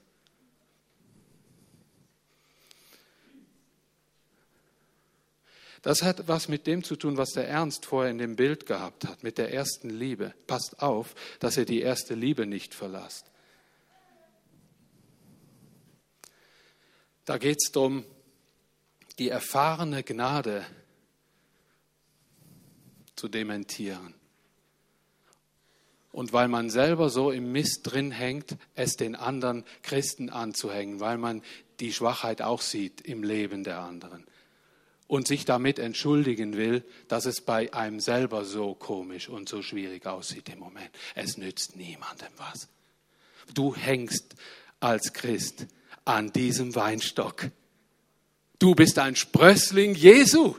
Das 5.81 6.03
hat 6.03 6.27
was 6.27 6.49
mit 6.49 6.67
dem 6.67 6.83
zu 6.83 6.95
tun, 6.95 7.15
was 7.15 7.29
der 7.29 7.47
Ernst 7.47 7.85
vorher 7.85 8.11
in 8.11 8.17
dem 8.17 8.35
Bild 8.35 8.65
gehabt 8.65 9.07
hat, 9.07 9.23
mit 9.23 9.37
der 9.37 9.53
ersten 9.53 9.89
Liebe. 9.89 10.33
Passt 10.45 10.81
auf, 10.81 11.15
dass 11.39 11.55
ihr 11.55 11.65
die 11.65 11.81
erste 11.81 12.13
Liebe 12.13 12.45
nicht 12.45 12.73
verlasst. 12.73 13.31
Da 17.23 17.37
geht 17.37 17.57
es 17.63 17.71
darum, 17.71 18.05
die 19.19 19.29
erfahrene 19.29 20.03
Gnade 20.03 20.65
zu 23.17 23.27
dementieren. 23.27 24.13
Und 26.11 26.33
weil 26.33 26.47
man 26.47 26.69
selber 26.69 27.09
so 27.09 27.31
im 27.31 27.51
Mist 27.51 27.81
drin 27.83 28.11
hängt, 28.11 28.55
es 28.75 28.95
den 28.95 29.15
anderen 29.15 29.65
Christen 29.83 30.29
anzuhängen, 30.29 30.99
weil 30.99 31.17
man 31.17 31.43
die 31.79 31.93
Schwachheit 31.93 32.41
auch 32.41 32.61
sieht 32.61 33.01
im 33.01 33.23
Leben 33.23 33.63
der 33.63 33.79
anderen 33.79 34.25
und 35.07 35.27
sich 35.27 35.45
damit 35.45 35.79
entschuldigen 35.79 36.57
will, 36.57 36.83
dass 37.07 37.25
es 37.25 37.41
bei 37.41 37.73
einem 37.73 37.99
selber 37.99 38.45
so 38.45 38.73
komisch 38.73 39.29
und 39.29 39.47
so 39.47 39.61
schwierig 39.61 40.05
aussieht 40.05 40.49
im 40.49 40.59
Moment. 40.59 40.89
Es 41.15 41.37
nützt 41.37 41.75
niemandem 41.75 42.29
was. 42.37 42.67
Du 43.53 43.75
hängst 43.75 44.35
als 44.79 45.13
Christ 45.13 45.67
an 46.03 46.31
diesem 46.33 46.75
Weinstock. 46.75 47.49
Du 48.59 48.75
bist 48.75 48.99
ein 48.99 49.15
Sprössling 49.15 49.95
Jesu. 49.95 50.55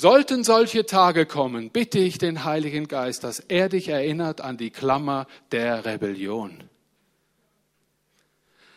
Sollten 0.00 0.44
solche 0.44 0.86
Tage 0.86 1.26
kommen, 1.26 1.70
bitte 1.70 1.98
ich 1.98 2.18
den 2.18 2.44
Heiligen 2.44 2.86
Geist, 2.86 3.24
dass 3.24 3.40
er 3.40 3.68
dich 3.68 3.88
erinnert 3.88 4.40
an 4.40 4.56
die 4.56 4.70
Klammer 4.70 5.26
der 5.50 5.84
Rebellion. 5.84 6.70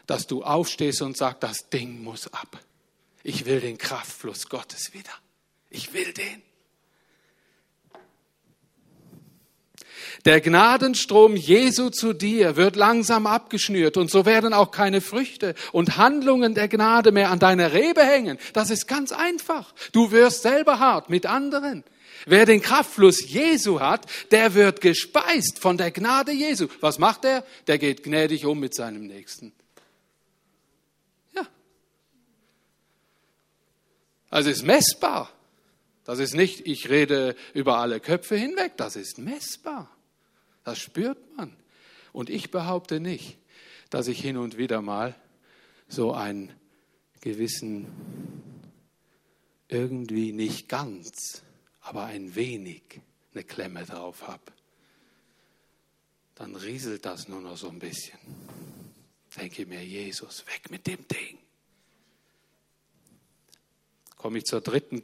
Dass 0.07 0.25
du 0.25 0.41
aufstehst 0.41 1.03
und 1.03 1.15
sagst, 1.15 1.43
das 1.43 1.69
Ding 1.69 2.01
muss 2.01 2.33
ab. 2.33 2.59
Ich 3.21 3.45
will 3.45 3.59
den 3.59 3.77
Kraftfluss 3.77 4.49
Gottes 4.49 4.95
wieder. 4.95 5.11
Ich 5.69 5.93
will 5.93 6.11
den. 6.11 6.41
Der 10.25 10.39
Gnadenstrom 10.39 11.35
Jesu 11.35 11.89
zu 11.89 12.13
dir 12.13 12.55
wird 12.55 12.75
langsam 12.75 13.25
abgeschnürt 13.25 13.97
und 13.97 14.11
so 14.11 14.25
werden 14.25 14.53
auch 14.53 14.71
keine 14.71 15.01
Früchte 15.01 15.55
und 15.71 15.97
Handlungen 15.97 16.53
der 16.53 16.67
Gnade 16.67 17.11
mehr 17.11 17.31
an 17.31 17.39
deiner 17.39 17.73
Rebe 17.73 18.03
hängen. 18.03 18.37
Das 18.53 18.69
ist 18.69 18.87
ganz 18.87 19.11
einfach. 19.11 19.73
Du 19.91 20.11
wirst 20.11 20.43
selber 20.43 20.79
hart 20.79 21.09
mit 21.09 21.25
anderen. 21.25 21.83
Wer 22.27 22.45
den 22.45 22.61
Kraftfluss 22.61 23.27
Jesu 23.27 23.79
hat, 23.79 24.05
der 24.29 24.53
wird 24.53 24.79
gespeist 24.79 25.57
von 25.57 25.77
der 25.77 25.89
Gnade 25.89 26.31
Jesu. 26.31 26.67
Was 26.79 26.99
macht 26.99 27.25
er? 27.25 27.43
Der 27.65 27.79
geht 27.79 28.03
gnädig 28.03 28.45
um 28.45 28.59
mit 28.59 28.75
seinem 28.75 29.07
Nächsten. 29.07 29.53
Ja. 31.33 31.47
Also 34.29 34.51
ist 34.51 34.63
messbar. 34.63 35.31
Das 36.03 36.19
ist 36.19 36.35
nicht, 36.35 36.67
ich 36.67 36.89
rede 36.89 37.35
über 37.53 37.77
alle 37.77 37.99
Köpfe 37.99 38.35
hinweg, 38.35 38.73
das 38.77 38.95
ist 38.95 39.17
messbar. 39.17 39.89
Das 40.63 40.79
spürt 40.79 41.35
man. 41.37 41.55
Und 42.13 42.29
ich 42.29 42.51
behaupte 42.51 42.99
nicht, 42.99 43.37
dass 43.89 44.07
ich 44.07 44.19
hin 44.19 44.37
und 44.37 44.57
wieder 44.57 44.81
mal 44.81 45.15
so 45.87 46.13
einen 46.13 46.51
gewissen, 47.21 47.87
irgendwie 49.67 50.31
nicht 50.31 50.67
ganz, 50.67 51.43
aber 51.81 52.05
ein 52.05 52.35
wenig 52.35 53.01
eine 53.33 53.43
Klemme 53.43 53.85
drauf 53.85 54.27
habe. 54.27 54.51
Dann 56.35 56.55
rieselt 56.55 57.05
das 57.05 57.27
nur 57.27 57.41
noch 57.41 57.57
so 57.57 57.69
ein 57.69 57.79
bisschen. 57.79 58.17
Denke 59.37 59.65
mir, 59.65 59.83
Jesus, 59.83 60.45
weg 60.47 60.69
mit 60.69 60.87
dem 60.87 61.07
Ding. 61.07 61.37
Komme 64.17 64.39
ich 64.39 64.45
zur 64.45 64.61
dritten 64.61 65.03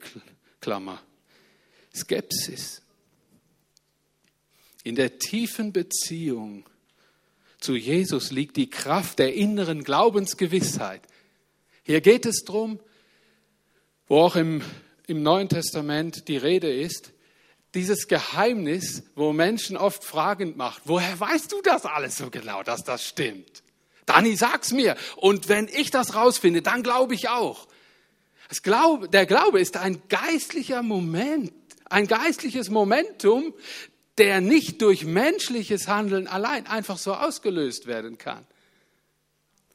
Klammer. 0.59 1.01
Skepsis. 1.95 2.81
In 4.87 4.95
der 4.95 5.19
tiefen 5.19 5.73
Beziehung 5.73 6.63
zu 7.59 7.75
Jesus 7.75 8.31
liegt 8.31 8.55
die 8.55 8.69
Kraft 8.69 9.19
der 9.19 9.33
inneren 9.33 9.83
Glaubensgewissheit. 9.83 11.01
Hier 11.83 11.99
geht 11.99 12.25
es 12.25 12.45
darum, 12.45 12.79
wo 14.07 14.21
auch 14.21 14.37
im, 14.37 14.61
im 15.05 15.23
Neuen 15.23 15.49
Testament 15.49 16.29
die 16.29 16.37
Rede 16.37 16.73
ist, 16.73 17.11
dieses 17.73 18.07
Geheimnis, 18.07 19.03
wo 19.13 19.33
Menschen 19.33 19.75
oft 19.75 20.05
fragend 20.05 20.55
macht, 20.55 20.83
woher 20.85 21.19
weißt 21.19 21.51
du 21.51 21.61
das 21.61 21.85
alles 21.85 22.15
so 22.15 22.29
genau, 22.29 22.63
dass 22.63 22.85
das 22.85 23.05
stimmt? 23.05 23.63
Dani, 24.05 24.37
sag's 24.37 24.71
mir. 24.71 24.95
Und 25.17 25.49
wenn 25.49 25.67
ich 25.67 25.91
das 25.91 26.15
rausfinde, 26.15 26.61
dann 26.61 26.81
glaube 26.81 27.13
ich 27.13 27.27
auch. 27.27 27.67
Glaube, 28.63 29.09
der 29.09 29.25
Glaube 29.25 29.59
ist 29.59 29.75
ein 29.75 30.01
geistlicher 30.07 30.81
Moment, 30.81 31.51
ein 31.89 32.07
geistliches 32.07 32.69
Momentum, 32.69 33.53
der 34.17 34.41
nicht 34.41 34.81
durch 34.81 35.05
menschliches 35.05 35.87
Handeln 35.87 36.27
allein 36.27 36.67
einfach 36.67 36.97
so 36.97 37.13
ausgelöst 37.13 37.87
werden 37.87 38.17
kann. 38.17 38.45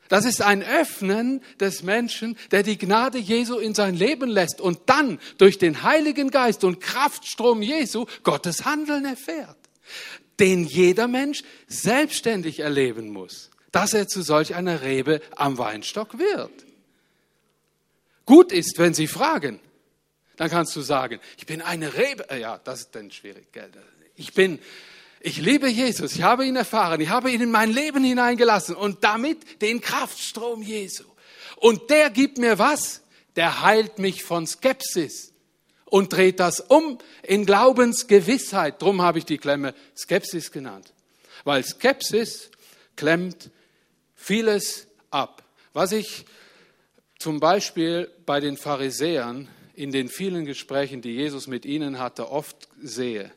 Das 0.08 0.26
ist 0.26 0.42
ein 0.42 0.62
Öffnen 0.62 1.42
des 1.58 1.82
Menschen, 1.82 2.36
der 2.50 2.62
die 2.62 2.76
Gnade 2.76 3.16
Jesu 3.16 3.58
in 3.58 3.74
sein 3.74 3.94
Leben 3.94 4.28
lässt 4.28 4.60
und 4.60 4.80
dann 4.86 5.18
durch 5.38 5.56
den 5.56 5.84
Heiligen 5.84 6.30
Geist 6.30 6.64
und 6.64 6.80
Kraftstrom 6.80 7.62
Jesu 7.62 8.04
Gottes 8.22 8.66
Handeln 8.66 9.06
erfährt, 9.06 9.56
den 10.38 10.64
jeder 10.64 11.08
Mensch 11.08 11.44
selbstständig 11.66 12.60
erleben 12.60 13.08
muss, 13.08 13.50
dass 13.70 13.94
er 13.94 14.06
zu 14.06 14.20
solch 14.20 14.54
einer 14.54 14.82
Rebe 14.82 15.22
am 15.34 15.56
Weinstock 15.56 16.18
wird. 16.18 16.52
Gut 18.26 18.52
ist, 18.52 18.78
wenn 18.78 18.92
Sie 18.92 19.06
fragen, 19.06 19.60
dann 20.36 20.50
kannst 20.50 20.76
du 20.76 20.82
sagen, 20.82 21.20
ich 21.38 21.46
bin 21.46 21.62
eine 21.62 21.94
Rebe. 21.94 22.26
Ja, 22.38 22.58
das 22.58 22.80
ist 22.80 22.94
dann 22.94 23.10
schwierig. 23.10 23.50
Gell? 23.52 23.70
Ich 24.22 24.34
bin, 24.34 24.60
ich 25.18 25.38
liebe 25.38 25.68
Jesus, 25.68 26.14
ich 26.14 26.22
habe 26.22 26.46
ihn 26.46 26.54
erfahren, 26.54 27.00
ich 27.00 27.08
habe 27.08 27.32
ihn 27.32 27.40
in 27.40 27.50
mein 27.50 27.72
Leben 27.72 28.04
hineingelassen 28.04 28.76
und 28.76 29.02
damit 29.02 29.60
den 29.62 29.80
Kraftstrom 29.80 30.62
Jesu. 30.62 31.02
Und 31.56 31.90
der 31.90 32.08
gibt 32.08 32.38
mir 32.38 32.56
was? 32.56 33.02
Der 33.34 33.62
heilt 33.62 33.98
mich 33.98 34.22
von 34.22 34.46
Skepsis 34.46 35.32
und 35.86 36.12
dreht 36.12 36.38
das 36.38 36.60
um 36.60 36.98
in 37.24 37.46
Glaubensgewissheit. 37.46 38.80
Drum 38.80 39.02
habe 39.02 39.18
ich 39.18 39.24
die 39.24 39.38
Klemme 39.38 39.74
Skepsis 39.96 40.52
genannt. 40.52 40.92
Weil 41.42 41.64
Skepsis 41.64 42.52
klemmt 42.94 43.50
vieles 44.14 44.86
ab. 45.10 45.42
Was 45.72 45.90
ich 45.90 46.26
zum 47.18 47.40
Beispiel 47.40 48.08
bei 48.24 48.38
den 48.38 48.56
Pharisäern 48.56 49.48
in 49.74 49.90
den 49.90 50.08
vielen 50.08 50.44
Gesprächen, 50.44 51.02
die 51.02 51.10
Jesus 51.10 51.48
mit 51.48 51.66
ihnen 51.66 51.98
hatte, 51.98 52.30
oft 52.30 52.68
sehe. 52.80 53.32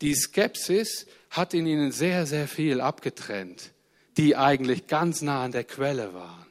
Die 0.00 0.14
Skepsis 0.14 1.06
hat 1.30 1.54
in 1.54 1.66
ihnen 1.66 1.92
sehr, 1.92 2.26
sehr 2.26 2.48
viel 2.48 2.80
abgetrennt, 2.80 3.72
die 4.16 4.36
eigentlich 4.36 4.86
ganz 4.86 5.22
nah 5.22 5.44
an 5.44 5.52
der 5.52 5.64
Quelle 5.64 6.14
waren. 6.14 6.46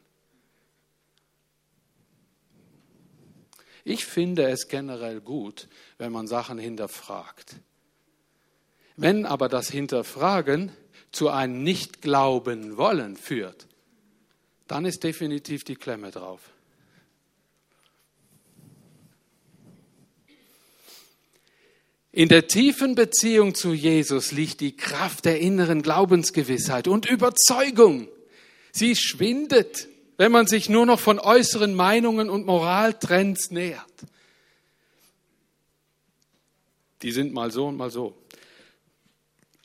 Ich 3.83 4.05
finde 4.05 4.49
es 4.49 4.67
generell 4.67 5.19
gut, 5.19 5.67
wenn 5.97 6.11
man 6.11 6.27
Sachen 6.27 6.59
hinterfragt. 6.59 7.55
Wenn 8.95 9.25
aber 9.25 9.49
das 9.49 9.69
Hinterfragen 9.69 10.71
zu 11.11 11.29
einem 11.29 11.63
Nicht-Glauben 11.63 12.77
wollen 12.77 13.15
führt, 13.15 13.67
dann 14.67 14.85
ist 14.85 15.03
definitiv 15.03 15.63
die 15.63 15.75
Klemme 15.75 16.11
drauf. 16.11 16.41
In 22.11 22.27
der 22.27 22.47
tiefen 22.47 22.95
Beziehung 22.95 23.53
zu 23.53 23.73
Jesus 23.73 24.31
liegt 24.31 24.61
die 24.61 24.75
Kraft 24.75 25.25
der 25.25 25.39
inneren 25.39 25.81
Glaubensgewissheit 25.81 26.87
und 26.87 27.05
Überzeugung. 27.05 28.07
Sie 28.71 28.95
schwindet 28.95 29.87
wenn 30.19 30.33
man 30.33 30.47
sich 30.47 30.67
nur 30.67 30.85
noch 30.85 30.99
von 30.99 31.17
äußeren 31.17 31.73
Meinungen 31.73 32.29
und 32.29 32.45
Moraltrends 32.45 33.51
nähert. 33.51 33.85
Die 37.01 37.13
sind 37.13 37.33
mal 37.33 37.51
so 37.51 37.67
und 37.67 37.77
mal 37.77 37.89
so. 37.89 38.21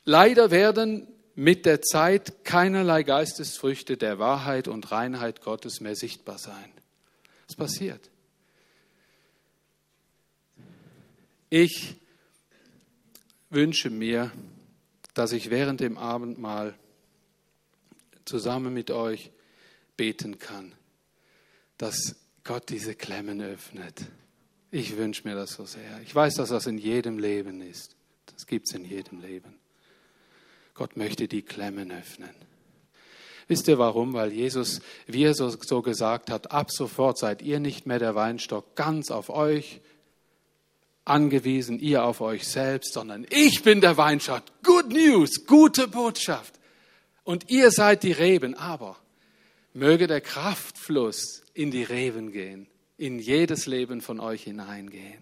Leider 0.05 0.51
werden 0.51 1.09
mit 1.35 1.65
der 1.65 1.81
Zeit 1.81 2.45
keinerlei 2.45 3.03
Geistesfrüchte 3.03 3.97
der 3.97 4.17
Wahrheit 4.17 4.69
und 4.69 4.93
Reinheit 4.93 5.41
Gottes 5.41 5.81
mehr 5.81 5.97
sichtbar 5.97 6.37
sein. 6.37 6.71
Es 7.49 7.57
passiert. 7.57 8.09
Ich 11.49 11.97
wünsche 13.55 13.89
mir, 13.89 14.31
dass 15.13 15.31
ich 15.31 15.49
während 15.49 15.79
dem 15.79 15.97
Abendmahl 15.97 16.75
zusammen 18.25 18.73
mit 18.73 18.91
euch 18.91 19.31
beten 19.97 20.39
kann, 20.39 20.73
dass 21.77 22.15
Gott 22.43 22.69
diese 22.69 22.95
Klemmen 22.95 23.41
öffnet. 23.41 24.05
Ich 24.71 24.97
wünsche 24.97 25.27
mir 25.27 25.35
das 25.35 25.53
so 25.53 25.65
sehr. 25.65 26.01
Ich 26.03 26.13
weiß, 26.13 26.35
dass 26.35 26.49
das 26.49 26.67
in 26.67 26.77
jedem 26.77 27.17
Leben 27.17 27.61
ist. 27.61 27.95
Das 28.27 28.45
gibt 28.45 28.67
es 28.67 28.75
in 28.75 28.83
jedem 28.83 29.21
Leben. 29.21 29.55
Gott 30.73 30.97
möchte 30.97 31.27
die 31.27 31.41
Klemmen 31.41 31.91
öffnen. 31.91 32.35
Wisst 33.47 33.67
ihr 33.67 33.77
warum? 33.77 34.13
Weil 34.13 34.31
Jesus, 34.31 34.81
wie 35.07 35.23
er 35.23 35.33
so, 35.33 35.49
so 35.49 35.81
gesagt 35.81 36.29
hat, 36.29 36.51
ab 36.51 36.71
sofort 36.71 37.17
seid 37.17 37.41
ihr 37.41 37.59
nicht 37.59 37.85
mehr 37.85 37.99
der 37.99 38.15
Weinstock 38.15 38.75
ganz 38.75 39.11
auf 39.11 39.29
euch 39.29 39.81
angewiesen, 41.05 41.79
ihr 41.79 42.03
auf 42.03 42.19
euch 42.19 42.47
selbst, 42.47 42.93
sondern 42.93 43.25
ich 43.29 43.63
bin 43.63 43.79
der 43.79 43.95
Weinstock. 43.95 44.43
Good 44.63 44.89
News, 44.89 45.45
gute 45.45 45.87
Botschaft. 45.87 46.59
Und 47.23 47.49
ihr 47.49 47.71
seid 47.71 48.03
die 48.03 48.11
Reben. 48.11 48.55
Aber 48.55 48.97
Möge 49.73 50.07
der 50.07 50.21
Kraftfluss 50.21 51.43
in 51.53 51.69
die 51.69 51.83
Reben 51.83 52.31
gehen, 52.31 52.67
in 52.97 53.19
jedes 53.19 53.65
Leben 53.65 54.01
von 54.01 54.19
euch 54.19 54.43
hineingehen. 54.43 55.21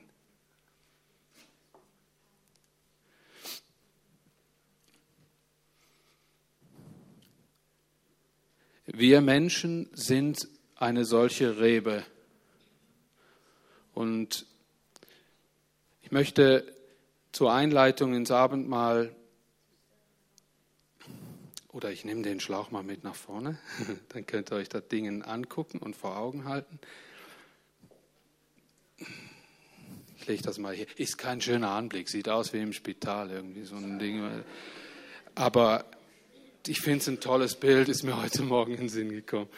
Wir 8.85 9.21
Menschen 9.21 9.89
sind 9.93 10.47
eine 10.75 11.05
solche 11.05 11.59
Rebe. 11.59 12.05
Und 13.93 14.45
möchte 16.13 16.71
zur 17.31 17.51
Einleitung 17.51 18.13
ins 18.13 18.31
Abendmahl 18.31 19.13
oder 21.69 21.91
ich 21.91 22.05
nehme 22.05 22.21
den 22.21 22.39
Schlauch 22.39 22.69
mal 22.69 22.83
mit 22.83 23.03
nach 23.03 23.15
vorne, 23.15 23.57
dann 24.09 24.25
könnt 24.27 24.51
ihr 24.51 24.57
euch 24.57 24.69
das 24.69 24.87
Ding 24.87 25.23
angucken 25.23 25.79
und 25.79 25.95
vor 25.95 26.15
Augen 26.15 26.45
halten. 26.45 26.79
Ich 30.17 30.27
lege 30.27 30.43
das 30.43 30.59
mal 30.59 30.73
hier. 30.73 30.85
Ist 30.97 31.17
kein 31.17 31.41
schöner 31.41 31.71
Anblick, 31.71 32.07
sieht 32.07 32.29
aus 32.29 32.53
wie 32.53 32.59
im 32.59 32.73
Spital 32.73 33.31
irgendwie 33.31 33.63
so 33.63 33.75
ein 33.75 33.97
Ding. 33.97 34.43
Aber 35.33 35.83
ich 36.67 36.79
finde 36.79 36.99
es 36.99 37.09
ein 37.09 37.19
tolles 37.19 37.55
Bild, 37.55 37.89
ist 37.89 38.03
mir 38.03 38.21
heute 38.21 38.43
Morgen 38.43 38.73
in 38.73 38.81
den 38.81 38.89
Sinn 38.89 39.09
gekommen. 39.09 39.49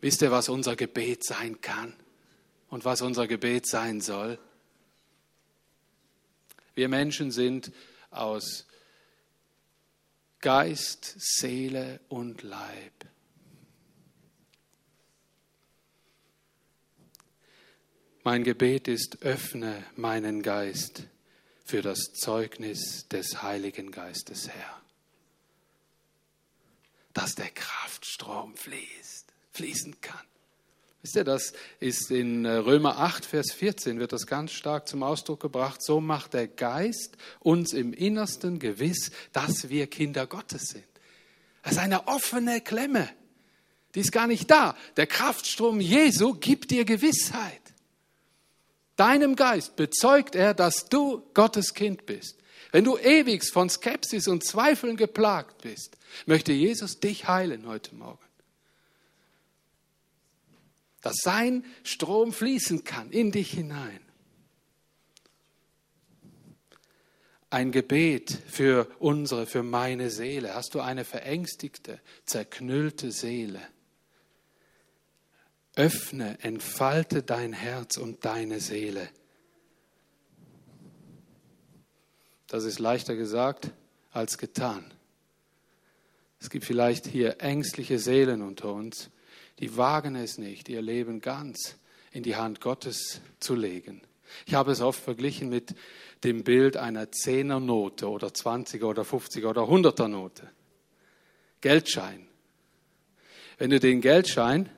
Wisst 0.00 0.22
ihr, 0.22 0.30
was 0.30 0.48
unser 0.48 0.74
Gebet 0.74 1.22
sein 1.22 1.60
kann 1.60 1.94
und 2.70 2.84
was 2.84 3.02
unser 3.02 3.26
Gebet 3.26 3.66
sein 3.66 4.00
soll? 4.00 4.38
Wir 6.74 6.88
Menschen 6.88 7.30
sind 7.30 7.72
aus 8.10 8.66
Geist, 10.40 11.16
Seele 11.18 12.00
und 12.08 12.42
Leib. 12.42 12.92
Mein 18.22 18.44
Gebet 18.44 18.88
ist, 18.88 19.22
öffne 19.22 19.84
meinen 19.96 20.42
Geist 20.42 21.04
für 21.64 21.82
das 21.82 22.12
Zeugnis 22.12 23.08
des 23.08 23.42
Heiligen 23.42 23.90
Geistes, 23.90 24.48
Herr. 24.48 24.80
Dass 27.12 27.34
der 27.34 27.50
Kraftstrom 27.50 28.56
fließt, 28.56 29.32
fließen 29.52 30.00
kann. 30.00 30.26
Wisst 31.02 31.16
ihr, 31.16 31.24
das 31.24 31.54
ist 31.78 32.10
in 32.10 32.44
äh, 32.44 32.50
Römer 32.50 32.98
8, 32.98 33.24
Vers 33.24 33.52
14, 33.52 33.98
wird 33.98 34.12
das 34.12 34.26
ganz 34.26 34.52
stark 34.52 34.86
zum 34.86 35.02
Ausdruck 35.02 35.40
gebracht. 35.40 35.82
So 35.82 36.00
macht 36.00 36.34
der 36.34 36.46
Geist 36.46 37.16
uns 37.38 37.72
im 37.72 37.94
Innersten 37.94 38.58
gewiss, 38.58 39.10
dass 39.32 39.70
wir 39.70 39.86
Kinder 39.86 40.26
Gottes 40.26 40.68
sind. 40.68 40.84
Das 41.62 41.72
ist 41.72 41.78
eine 41.78 42.06
offene 42.06 42.60
Klemme. 42.60 43.08
Die 43.94 44.00
ist 44.00 44.12
gar 44.12 44.26
nicht 44.26 44.50
da. 44.50 44.76
Der 44.96 45.06
Kraftstrom 45.06 45.80
Jesu 45.80 46.34
gibt 46.34 46.70
dir 46.70 46.84
Gewissheit. 46.84 47.62
Deinem 48.96 49.36
Geist 49.36 49.76
bezeugt 49.76 50.34
er, 50.34 50.52
dass 50.52 50.90
du 50.90 51.22
Gottes 51.32 51.72
Kind 51.72 52.04
bist. 52.04 52.36
Wenn 52.72 52.84
du 52.84 52.98
ewig 52.98 53.42
von 53.50 53.70
Skepsis 53.70 54.28
und 54.28 54.44
Zweifeln 54.44 54.96
geplagt 54.96 55.62
bist, 55.62 55.96
möchte 56.26 56.52
Jesus 56.52 57.00
dich 57.00 57.26
heilen 57.26 57.66
heute 57.66 57.94
Morgen 57.94 58.29
dass 61.00 61.16
sein 61.22 61.64
Strom 61.82 62.32
fließen 62.32 62.84
kann 62.84 63.10
in 63.10 63.32
dich 63.32 63.50
hinein. 63.50 64.00
Ein 67.48 67.72
Gebet 67.72 68.38
für 68.46 68.88
unsere, 69.00 69.46
für 69.46 69.64
meine 69.64 70.10
Seele. 70.10 70.54
Hast 70.54 70.74
du 70.74 70.80
eine 70.80 71.04
verängstigte, 71.04 72.00
zerknüllte 72.24 73.10
Seele? 73.10 73.60
Öffne, 75.74 76.38
entfalte 76.42 77.22
dein 77.22 77.52
Herz 77.52 77.96
und 77.96 78.24
deine 78.24 78.60
Seele. 78.60 79.08
Das 82.46 82.64
ist 82.64 82.78
leichter 82.78 83.16
gesagt 83.16 83.70
als 84.12 84.38
getan. 84.38 84.92
Es 86.40 86.50
gibt 86.50 86.64
vielleicht 86.64 87.06
hier 87.06 87.40
ängstliche 87.40 87.98
Seelen 87.98 88.42
unter 88.42 88.72
uns, 88.72 89.10
die 89.60 89.76
wagen 89.76 90.16
es 90.16 90.38
nicht, 90.38 90.68
ihr 90.68 90.80
Leben 90.80 91.20
ganz 91.20 91.76
in 92.12 92.22
die 92.22 92.36
Hand 92.36 92.60
Gottes 92.60 93.20
zu 93.40 93.54
legen. 93.54 94.00
Ich 94.46 94.54
habe 94.54 94.72
es 94.72 94.80
oft 94.80 95.02
verglichen 95.02 95.50
mit 95.50 95.74
dem 96.24 96.44
Bild 96.44 96.76
einer 96.76 97.12
Zehnernote 97.12 98.08
oder 98.08 98.28
20er 98.28 98.84
oder 98.84 99.02
50er 99.02 99.46
oder 99.46 99.62
100er 99.62 100.08
Note. 100.08 100.50
Geldschein. 101.60 102.26
Wenn 103.58 103.70
du 103.70 103.78
den 103.78 104.00
Geldschein, 104.00 104.70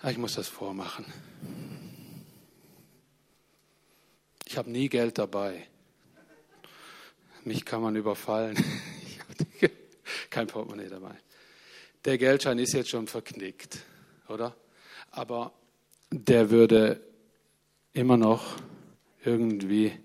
ah, 0.00 0.10
ich 0.10 0.18
muss 0.18 0.34
das 0.34 0.46
vormachen. 0.46 1.04
Ich 4.46 4.56
habe 4.56 4.70
nie 4.70 4.88
Geld 4.88 5.18
dabei. 5.18 5.66
Mich 7.44 7.64
kann 7.64 7.82
man 7.82 7.96
überfallen. 7.96 8.56
Ich 9.60 9.64
habe 9.64 9.74
kein 10.30 10.46
Portemonnaie 10.46 10.88
dabei 10.88 11.16
der 12.04 12.18
Geldschein 12.18 12.58
ist 12.58 12.72
jetzt 12.72 12.90
schon 12.90 13.06
verknickt, 13.06 13.78
oder? 14.28 14.56
Aber 15.10 15.52
der 16.10 16.50
würde 16.50 17.00
immer 17.92 18.16
noch 18.16 18.56
irgendwie 19.24 19.98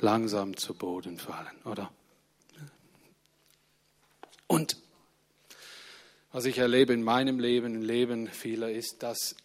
langsam 0.00 0.56
zu 0.56 0.74
Boden 0.74 1.18
fallen, 1.18 1.62
oder? 1.64 1.92
Und 4.46 4.76
was 6.32 6.44
ich 6.44 6.58
erlebe 6.58 6.92
in 6.92 7.02
meinem 7.02 7.38
Leben, 7.38 7.74
im 7.74 7.82
Leben 7.82 8.28
vieler, 8.28 8.70
ist, 8.70 9.02
dass 9.02 9.36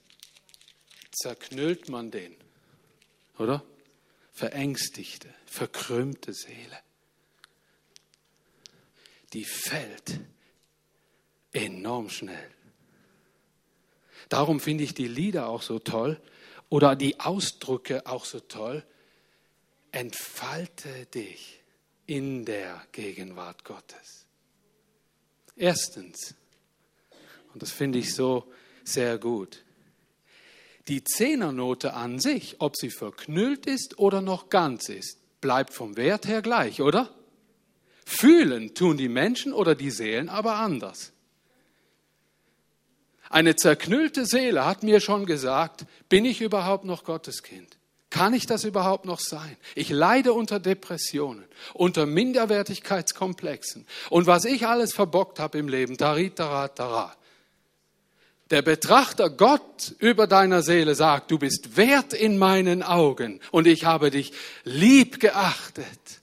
zerknüllt 1.11 1.89
man 1.89 2.11
den, 2.11 2.35
oder? 3.37 3.63
Verängstigte, 4.31 5.33
verkrümmte 5.45 6.33
Seele. 6.33 6.79
Die 9.33 9.45
fällt 9.45 10.19
enorm 11.51 12.09
schnell. 12.09 12.49
Darum 14.29 14.59
finde 14.59 14.83
ich 14.83 14.93
die 14.93 15.07
Lieder 15.07 15.47
auch 15.47 15.61
so 15.61 15.79
toll 15.79 16.21
oder 16.69 16.95
die 16.95 17.19
Ausdrücke 17.19 18.05
auch 18.05 18.25
so 18.25 18.39
toll. 18.39 18.83
Entfalte 19.91 21.05
dich 21.07 21.61
in 22.05 22.45
der 22.45 22.81
Gegenwart 22.91 23.63
Gottes. 23.63 24.25
Erstens, 25.55 26.35
und 27.53 27.61
das 27.61 27.71
finde 27.71 27.99
ich 27.99 28.13
so 28.15 28.51
sehr 28.83 29.17
gut, 29.17 29.63
die 30.87 31.03
Zehnernote 31.03 31.93
an 31.93 32.19
sich, 32.19 32.57
ob 32.59 32.75
sie 32.75 32.89
verknüllt 32.89 33.67
ist 33.67 33.99
oder 33.99 34.21
noch 34.21 34.49
ganz 34.49 34.89
ist, 34.89 35.19
bleibt 35.41 35.73
vom 35.73 35.95
Wert 35.95 36.27
her 36.27 36.41
gleich, 36.41 36.81
oder? 36.81 37.13
Fühlen 38.05 38.73
tun 38.73 38.97
die 38.97 39.09
Menschen 39.09 39.53
oder 39.53 39.75
die 39.75 39.91
Seelen 39.91 40.29
aber 40.29 40.55
anders. 40.55 41.13
Eine 43.29 43.55
zerknüllte 43.55 44.25
Seele 44.25 44.65
hat 44.65 44.83
mir 44.83 44.99
schon 44.99 45.25
gesagt, 45.25 45.85
bin 46.07 46.23
ich 46.23 46.41
überhaupt 46.41 46.85
noch 46.85 47.03
Gottes 47.03 47.41
Kind? 47.41 47.77
Kann 48.11 48.35
ich 48.35 48.45
das 48.45 48.63
überhaupt 48.63 49.05
noch 49.05 49.19
sein? 49.19 49.57
Ich 49.73 49.89
leide 49.89 50.33
unter 50.33 50.59
Depressionen, 50.59 51.45
unter 51.73 52.05
Minderwertigkeitskomplexen. 52.05 53.87
Und 54.11 54.27
was 54.27 54.45
ich 54.45 54.67
alles 54.67 54.93
verbockt 54.93 55.39
habe 55.39 55.57
im 55.57 55.67
Leben, 55.67 55.97
tarit, 55.97 56.35
tarat, 56.35 56.75
tarat. 56.75 57.17
Der 58.51 58.61
Betrachter 58.61 59.31
Gott 59.31 59.95
über 59.97 60.27
deiner 60.27 60.61
Seele 60.61 60.93
sagt, 60.93 61.31
du 61.31 61.39
bist 61.39 61.75
wert 61.75 62.13
in 62.13 62.37
meinen 62.37 62.83
Augen 62.83 63.39
und 63.49 63.65
ich 63.65 63.85
habe 63.85 64.11
dich 64.11 64.31
lieb 64.63 65.19
geachtet. 65.19 66.21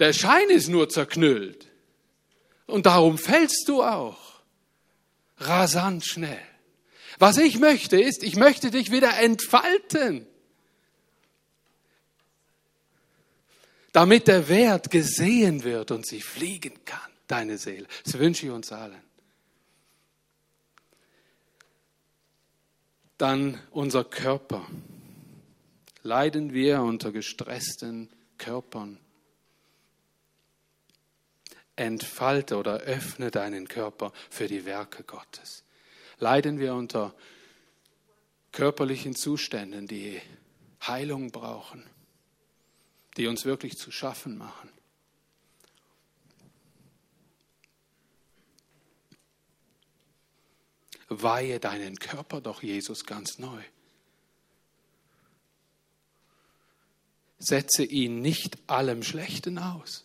Der 0.00 0.14
Schein 0.14 0.48
ist 0.48 0.68
nur 0.68 0.88
zerknüllt 0.88 1.68
und 2.66 2.86
darum 2.86 3.18
fällst 3.18 3.68
du 3.68 3.82
auch 3.82 4.40
rasant 5.36 6.06
schnell. 6.06 6.40
Was 7.18 7.36
ich 7.36 7.58
möchte 7.58 8.00
ist, 8.00 8.22
ich 8.22 8.34
möchte 8.34 8.70
dich 8.70 8.90
wieder 8.90 9.18
entfalten, 9.18 10.26
damit 13.92 14.26
der 14.26 14.48
Wert 14.48 14.90
gesehen 14.90 15.64
wird 15.64 15.90
und 15.90 16.06
sie 16.06 16.22
fliegen 16.22 16.82
kann, 16.86 17.10
deine 17.26 17.58
Seele. 17.58 17.86
Das 18.04 18.18
wünsche 18.18 18.46
ich 18.46 18.52
uns 18.52 18.72
allen. 18.72 19.02
Dann 23.18 23.60
unser 23.70 24.04
Körper. 24.04 24.66
Leiden 26.02 26.54
wir 26.54 26.80
unter 26.80 27.12
gestressten 27.12 28.08
Körpern? 28.38 28.98
Entfalte 31.80 32.58
oder 32.58 32.80
öffne 32.80 33.30
deinen 33.30 33.66
Körper 33.66 34.12
für 34.28 34.46
die 34.46 34.66
Werke 34.66 35.02
Gottes. 35.02 35.64
Leiden 36.18 36.58
wir 36.58 36.74
unter 36.74 37.14
körperlichen 38.52 39.14
Zuständen, 39.14 39.86
die 39.86 40.20
Heilung 40.86 41.30
brauchen, 41.30 41.82
die 43.16 43.26
uns 43.26 43.46
wirklich 43.46 43.78
zu 43.78 43.90
schaffen 43.90 44.36
machen. 44.36 44.70
Weihe 51.08 51.58
deinen 51.58 51.98
Körper 51.98 52.42
doch 52.42 52.62
Jesus 52.62 53.06
ganz 53.06 53.38
neu. 53.38 53.62
Setze 57.38 57.84
ihn 57.84 58.20
nicht 58.20 58.58
allem 58.68 59.02
Schlechten 59.02 59.58
aus. 59.58 60.04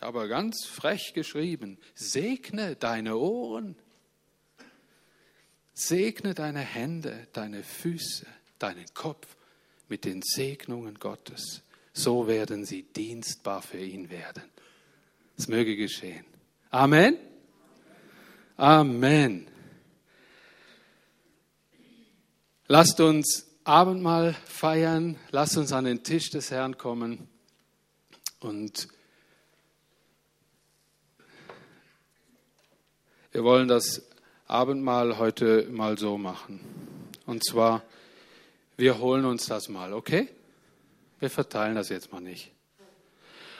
Habe 0.00 0.28
ganz 0.28 0.64
frech 0.64 1.12
geschrieben, 1.12 1.78
segne 1.94 2.76
deine 2.76 3.16
Ohren, 3.16 3.76
segne 5.74 6.34
deine 6.34 6.60
Hände, 6.60 7.26
deine 7.32 7.64
Füße, 7.64 8.26
deinen 8.58 8.86
Kopf 8.94 9.36
mit 9.88 10.04
den 10.04 10.22
Segnungen 10.22 10.98
Gottes. 10.98 11.62
So 11.92 12.28
werden 12.28 12.64
sie 12.64 12.84
dienstbar 12.84 13.60
für 13.60 13.80
ihn 13.80 14.08
werden. 14.08 14.44
Es 15.36 15.48
möge 15.48 15.76
geschehen. 15.76 16.24
Amen. 16.70 17.16
Amen. 18.56 19.48
Lasst 22.68 23.00
uns 23.00 23.46
Abendmahl 23.64 24.34
feiern, 24.46 25.16
lasst 25.30 25.56
uns 25.56 25.72
an 25.72 25.84
den 25.84 26.04
Tisch 26.04 26.30
des 26.30 26.50
Herrn 26.50 26.78
kommen 26.78 27.28
und 28.40 28.88
Wir 33.38 33.44
wollen 33.44 33.68
das 33.68 34.02
Abendmahl 34.48 35.16
heute 35.16 35.68
mal 35.70 35.96
so 35.96 36.18
machen. 36.18 36.58
Und 37.24 37.44
zwar, 37.44 37.84
wir 38.76 38.98
holen 38.98 39.24
uns 39.24 39.46
das 39.46 39.68
mal, 39.68 39.92
okay? 39.92 40.26
Wir 41.20 41.30
verteilen 41.30 41.76
das 41.76 41.88
jetzt 41.88 42.10
mal 42.10 42.20
nicht. 42.20 42.50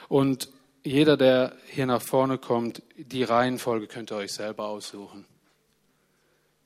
Und 0.09 0.49
jeder, 0.83 1.15
der 1.15 1.55
hier 1.67 1.85
nach 1.85 2.01
vorne 2.01 2.37
kommt, 2.37 2.83
die 2.97 3.23
Reihenfolge 3.23 3.87
könnt 3.87 4.11
ihr 4.11 4.17
euch 4.17 4.33
selber 4.33 4.67
aussuchen. 4.67 5.23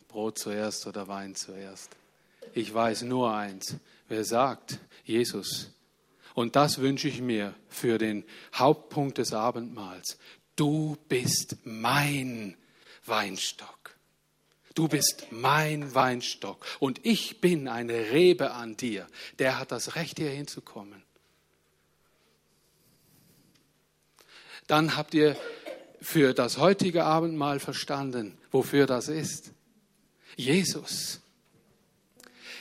Brot 0.07 0.39
zuerst 0.39 0.87
oder 0.87 1.07
Wein 1.07 1.35
zuerst. 1.35 1.95
Ich 2.55 2.73
weiß 2.73 3.03
nur 3.03 3.31
eins. 3.31 3.75
Wer 4.07 4.25
sagt, 4.25 4.79
Jesus, 5.03 5.69
und 6.33 6.55
das 6.55 6.79
wünsche 6.79 7.09
ich 7.09 7.21
mir 7.21 7.53
für 7.69 7.99
den 7.99 8.25
Hauptpunkt 8.55 9.19
des 9.19 9.33
Abendmahls, 9.33 10.17
du 10.55 10.97
bist 11.07 11.57
mein 11.63 12.57
Weinstock. 13.05 13.95
Du 14.75 14.87
bist 14.87 15.27
mein 15.29 15.93
Weinstock 15.93 16.65
und 16.79 17.05
ich 17.05 17.41
bin 17.41 17.67
eine 17.67 18.11
Rebe 18.11 18.51
an 18.51 18.75
dir. 18.75 19.07
Der 19.37 19.59
hat 19.59 19.71
das 19.71 19.95
Recht, 19.95 20.17
hier 20.17 20.31
hinzukommen. 20.31 21.03
Dann 24.67 24.95
habt 24.95 25.13
ihr 25.13 25.37
für 26.01 26.33
das 26.33 26.57
heutige 26.57 27.03
Abendmahl 27.03 27.59
verstanden, 27.59 28.37
wofür 28.51 28.87
das 28.87 29.07
ist. 29.07 29.51
Jesus. 30.35 31.21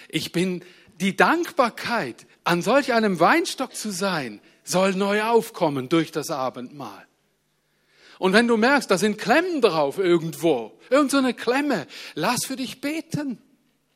Ich 0.08 0.32
bin 0.32 0.64
die 1.00 1.16
Dankbarkeit, 1.16 2.26
an 2.44 2.60
solch 2.60 2.92
einem 2.92 3.18
Weinstock 3.20 3.74
zu 3.74 3.90
sein, 3.90 4.40
soll 4.64 4.94
neu 4.94 5.22
aufkommen 5.22 5.88
durch 5.88 6.12
das 6.12 6.30
Abendmahl. 6.30 7.06
Und 8.22 8.34
wenn 8.34 8.46
du 8.46 8.56
merkst, 8.56 8.88
da 8.88 8.98
sind 8.98 9.18
Klemmen 9.18 9.60
drauf 9.60 9.98
irgendwo, 9.98 10.78
irgend 10.90 11.10
so 11.10 11.18
eine 11.18 11.34
Klemme, 11.34 11.88
lass 12.14 12.44
für 12.44 12.54
dich 12.54 12.80
beten. 12.80 13.42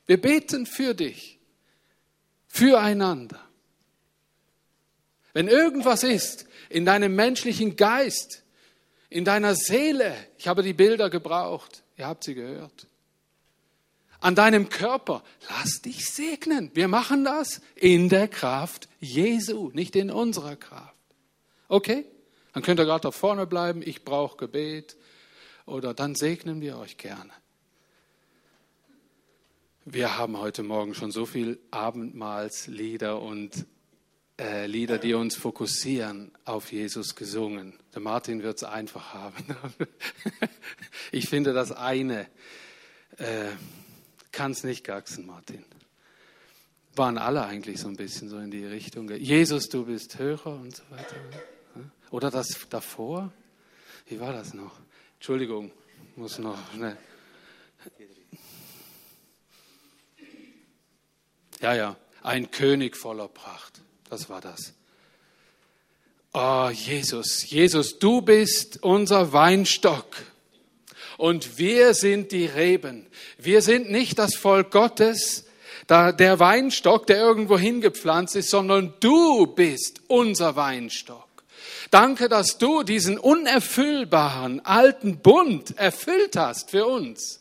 Wir 0.05 0.21
beten 0.21 0.67
für 0.67 0.95
dich, 0.95 1.39
füreinander. 2.49 3.39
Wenn 5.33 5.47
irgendwas 5.47 6.03
ist 6.03 6.47
in 6.71 6.85
deinem 6.85 7.15
menschlichen 7.15 7.77
Geist, 7.77 8.43
in 9.11 9.25
deiner 9.25 9.55
Seele, 9.55 10.13
ich 10.39 10.49
habe 10.49 10.65
die 10.65 10.75
Bilder 10.75 11.09
gebraucht, 11.09 11.85
ihr 11.97 12.09
habt 12.09 12.25
sie 12.25 12.35
gehört, 12.35 12.89
an 14.19 14.35
deinem 14.35 14.71
Körper, 14.71 15.23
lass 15.51 15.83
dich 15.83 16.05
segnen. 16.11 16.73
Wir 16.75 16.89
machen 16.89 17.23
das 17.23 17.61
in 17.77 18.09
der 18.09 18.27
Kraft 18.27 18.89
Jesu, 18.99 19.71
nicht 19.73 19.95
in 19.95 20.11
unserer 20.11 20.57
Kraft. 20.57 20.97
Okay? 21.69 22.07
Dann 22.57 22.63
könnt 22.63 22.81
ihr 22.81 22.87
gerade 22.87 23.03
da 23.03 23.11
vorne 23.11 23.47
bleiben, 23.47 23.83
ich 23.85 24.03
brauche 24.03 24.39
Gebet 24.39 24.97
oder 25.67 25.93
dann 25.93 26.15
segnen 26.15 26.63
wir 26.63 26.79
euch 26.79 26.97
gerne. 26.97 27.31
Wir 29.85 30.17
haben 30.17 30.39
heute 30.39 30.63
Morgen 30.63 30.95
schon 30.95 31.11
so 31.11 31.27
viel 31.27 31.59
Abendmahlslieder 31.71 33.21
und 33.21 33.67
äh, 34.41 34.65
Lieder, 34.69 34.97
die 34.97 35.13
uns 35.13 35.37
fokussieren 35.37 36.33
auf 36.47 36.73
Jesus 36.73 37.15
gesungen. 37.15 37.79
Der 37.95 38.01
Martin 38.01 38.43
wird 38.43 38.57
es 38.57 38.65
einfach 38.65 39.13
haben. 39.13 39.45
ich 41.13 41.29
finde, 41.29 41.53
das 41.53 41.73
eine 41.73 42.23
äh, 43.19 43.51
kann 44.33 44.53
es 44.53 44.65
nicht 44.65 44.83
gaxen, 44.83 45.27
Martin. 45.27 45.63
Waren 46.95 47.19
alle 47.19 47.45
eigentlich 47.45 47.81
so 47.81 47.89
ein 47.89 47.97
bisschen 47.97 48.31
so 48.31 48.39
in 48.39 48.51
die 48.51 48.65
Richtung. 48.65 49.11
Jesus, 49.11 49.69
du 49.69 49.85
bist 49.85 50.19
höher 50.19 50.47
und 50.47 50.75
so 50.75 50.85
weiter. 50.89 51.17
Oder 52.11 52.31
das 52.31 52.57
davor? 52.71 53.33
Wie 54.07 54.21
war 54.21 54.33
das 54.33 54.55
noch? 54.55 54.73
Entschuldigung, 55.15 55.73
muss 56.15 56.39
noch 56.39 56.57
schnell. 56.73 56.97
Ja, 61.61 61.75
ja, 61.75 61.97
ein 62.23 62.51
König 62.51 62.97
voller 62.97 63.29
Pracht. 63.29 63.81
Das 64.09 64.29
war 64.29 64.41
das. 64.41 64.75
Oh, 66.33 66.69
Jesus, 66.71 67.49
Jesus, 67.49 67.99
du 67.99 68.21
bist 68.21 68.83
unser 68.83 69.33
Weinstock 69.33 70.07
und 71.17 71.57
wir 71.57 71.95
sind 71.95 72.31
die 72.31 72.45
Reben. 72.45 73.07
Wir 73.39 73.63
sind 73.63 73.91
nicht 73.91 74.19
das 74.19 74.35
Volk 74.35 74.71
Gottes, 74.71 75.47
der 75.89 76.39
Weinstock, 76.39 77.07
der 77.07 77.17
irgendwo 77.19 77.57
hingepflanzt 77.57 78.37
ist, 78.37 78.51
sondern 78.51 78.95
du 79.01 79.47
bist 79.47 80.03
unser 80.09 80.57
Weinstock. 80.57 81.26
Danke, 81.91 82.29
dass 82.29 82.59
du 82.59 82.83
diesen 82.83 83.19
unerfüllbaren 83.19 84.65
alten 84.65 85.19
Bund 85.19 85.77
erfüllt 85.79 86.37
hast 86.37 86.71
für 86.71 86.87
uns 86.87 87.41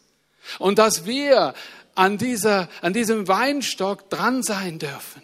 und 0.60 0.78
dass 0.78 1.06
wir 1.06 1.54
an, 1.96 2.18
dieser, 2.18 2.70
an 2.82 2.94
diesem 2.94 3.28
Weinstock 3.28 4.10
dran 4.10 4.44
sein 4.44 4.80
dürfen. 4.80 5.24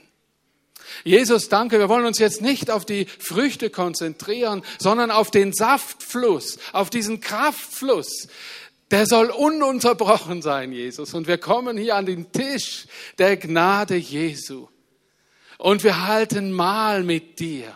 Jesus, 1.03 1.49
danke, 1.49 1.80
wir 1.80 1.89
wollen 1.89 2.05
uns 2.05 2.19
jetzt 2.19 2.41
nicht 2.41 2.69
auf 2.69 2.86
die 2.86 3.05
Früchte 3.05 3.69
konzentrieren, 3.69 4.63
sondern 4.78 5.11
auf 5.11 5.32
den 5.32 5.53
Saftfluss, 5.53 6.59
auf 6.74 6.89
diesen 6.89 7.22
Kraftfluss. 7.22 8.28
Der 8.91 9.05
soll 9.05 9.30
ununterbrochen 9.30 10.41
sein, 10.41 10.74
Jesus. 10.74 11.13
Und 11.13 11.28
wir 11.28 11.38
kommen 11.38 11.78
hier 11.78 11.95
an 11.95 12.05
den 12.05 12.32
Tisch 12.32 12.88
der 13.17 13.38
Gnade 13.38 13.95
Jesu. 13.95 14.67
Und 15.57 15.84
wir 15.84 16.07
halten 16.07 16.51
Mahl 16.51 17.03
mit 17.03 17.39
dir. 17.39 17.74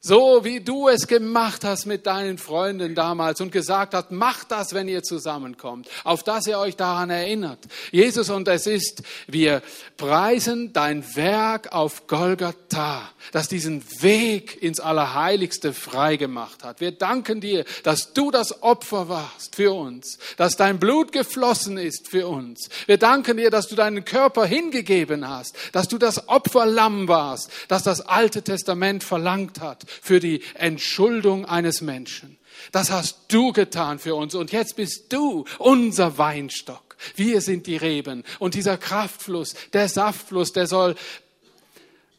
So 0.00 0.44
wie 0.44 0.60
du 0.60 0.88
es 0.88 1.08
gemacht 1.08 1.64
hast 1.64 1.86
mit 1.86 2.06
deinen 2.06 2.38
Freunden 2.38 2.94
damals 2.94 3.40
und 3.40 3.50
gesagt 3.50 3.94
hast, 3.94 4.10
macht 4.10 4.52
das, 4.52 4.74
wenn 4.74 4.88
ihr 4.88 5.02
zusammenkommt, 5.02 5.88
auf 6.04 6.22
das 6.22 6.46
ihr 6.46 6.58
euch 6.58 6.76
daran 6.76 7.10
erinnert. 7.10 7.58
Jesus, 7.90 8.30
und 8.30 8.46
es 8.46 8.66
ist, 8.66 9.02
wir 9.26 9.62
preisen 9.96 10.72
dein 10.72 11.16
Werk 11.16 11.72
auf 11.72 12.06
Golgatha, 12.06 13.10
das 13.32 13.48
diesen 13.48 13.82
Weg 14.00 14.62
ins 14.62 14.80
Allerheiligste 14.80 15.72
freigemacht 15.72 16.62
hat. 16.62 16.80
Wir 16.80 16.92
danken 16.92 17.40
dir, 17.40 17.64
dass 17.82 18.12
du 18.12 18.30
das 18.30 18.62
Opfer 18.62 19.08
warst 19.08 19.56
für 19.56 19.72
uns, 19.72 20.18
dass 20.36 20.56
dein 20.56 20.78
Blut 20.78 21.10
geflossen 21.10 21.78
ist 21.78 22.08
für 22.08 22.28
uns. 22.28 22.68
Wir 22.86 22.98
danken 22.98 23.38
dir, 23.38 23.50
dass 23.50 23.66
du 23.66 23.74
deinen 23.74 24.04
Körper 24.04 24.44
hingegeben 24.44 25.28
hast, 25.28 25.56
dass 25.72 25.88
du 25.88 25.98
das 25.98 26.28
Opferlamm 26.28 27.08
warst, 27.08 27.50
das 27.68 27.82
das 27.82 28.02
Alte 28.02 28.42
Testament 28.42 29.02
verlangt 29.02 29.60
hat 29.60 29.85
für 29.86 30.20
die 30.20 30.42
Entschuldung 30.54 31.44
eines 31.44 31.80
Menschen. 31.80 32.38
Das 32.72 32.90
hast 32.90 33.26
du 33.28 33.52
getan 33.52 33.98
für 33.98 34.14
uns 34.14 34.34
und 34.34 34.52
jetzt 34.52 34.76
bist 34.76 35.12
du 35.12 35.44
unser 35.58 36.18
Weinstock. 36.18 36.96
Wir 37.14 37.40
sind 37.40 37.66
die 37.66 37.76
Reben 37.76 38.24
und 38.38 38.54
dieser 38.54 38.78
Kraftfluss, 38.78 39.54
der 39.72 39.88
Saftfluss, 39.88 40.52
der 40.52 40.66
soll 40.66 40.96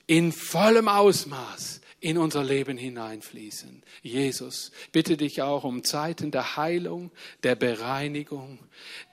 in 0.06 0.32
vollem 0.32 0.88
Ausmaß 0.88 1.82
in 2.00 2.18
unser 2.18 2.44
Leben 2.44 2.78
hineinfließen. 2.78 3.84
Jesus, 4.04 4.72
bitte 4.92 5.18
dich 5.18 5.42
auch 5.42 5.64
um 5.64 5.84
Zeiten 5.84 6.32
der 6.32 6.56
Heilung, 6.56 7.12
der 7.44 7.56
Bereinigung, 7.56 8.60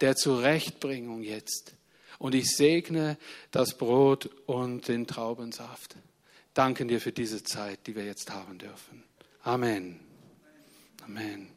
der 0.01 0.17
Zurechtbringung 0.17 1.23
jetzt. 1.23 1.75
Und 2.19 2.35
ich 2.35 2.55
segne 2.55 3.19
das 3.51 3.77
Brot 3.77 4.31
und 4.47 4.87
den 4.89 5.07
Traubensaft 5.07 5.97
danken 6.55 6.89
dir 6.89 7.01
für 7.01 7.13
diese 7.13 7.43
Zeit, 7.43 7.87
die 7.87 7.97
wir 7.97 8.05
jetzt 8.05 8.31
haben 8.31 8.59
dürfen. 8.59 9.03
Amen. 9.43 10.01
Amen. 11.05 11.51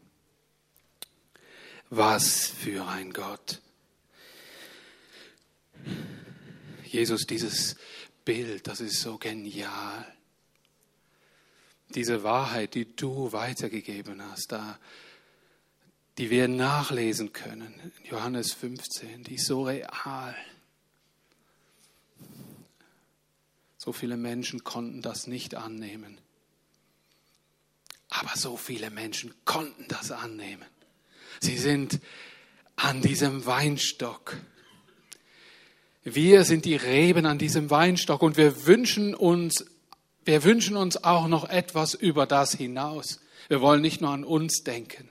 Was 1.90 2.48
für 2.48 2.86
ein 2.86 3.14
Gott. 3.14 3.62
Jesus, 6.84 7.26
dieses 7.26 7.78
Bild, 8.26 8.68
das 8.68 8.82
ist 8.82 9.00
so 9.00 9.18
genial. 9.18 10.06
Diese 11.90 12.24
Wahrheit, 12.24 12.74
die 12.76 12.94
du 12.94 13.32
weitergegeben 13.32 14.22
hast, 14.22 14.52
da, 14.52 14.78
die 16.18 16.30
wir 16.30 16.50
nachlesen 16.50 17.32
können, 17.32 17.74
Johannes 18.04 18.52
15, 18.54 19.24
die 19.24 19.36
ist 19.36 19.46
so 19.46 19.64
real. 19.64 20.36
So 23.88 23.94
viele 23.94 24.18
Menschen 24.18 24.66
konnten 24.66 25.02
das 25.02 25.28
nicht 25.28 25.56
annehmen. 25.56 26.18
Aber 28.10 28.32
so 28.36 28.58
viele 28.58 28.90
Menschen 28.90 29.34
konnten 29.46 29.86
das 29.88 30.12
annehmen. 30.12 30.66
Sie 31.40 31.58
sind 31.58 32.02
an 32.76 33.02
diesem 33.02 33.46
Weinstock. 33.46 34.36
Wir 36.04 36.44
sind 36.44 36.66
die 36.66 36.76
Reben 36.76 37.26
an 37.26 37.38
diesem 37.38 37.70
Weinstock 37.70 38.24
und 38.24 38.36
wir 38.36 38.66
wünschen 38.66 39.16
uns, 39.16 39.64
wir 40.26 40.44
wünschen 40.44 40.76
uns 40.76 41.06
auch 41.06 41.30
noch 41.30 41.48
etwas 41.48 41.94
über 41.94 42.28
das 42.28 42.56
hinaus. 42.56 43.22
Wir 43.48 43.62
wollen 43.62 43.82
nicht 43.82 44.02
nur 44.02 44.10
an 44.10 44.26
uns 44.26 44.66
denken. 44.66 45.10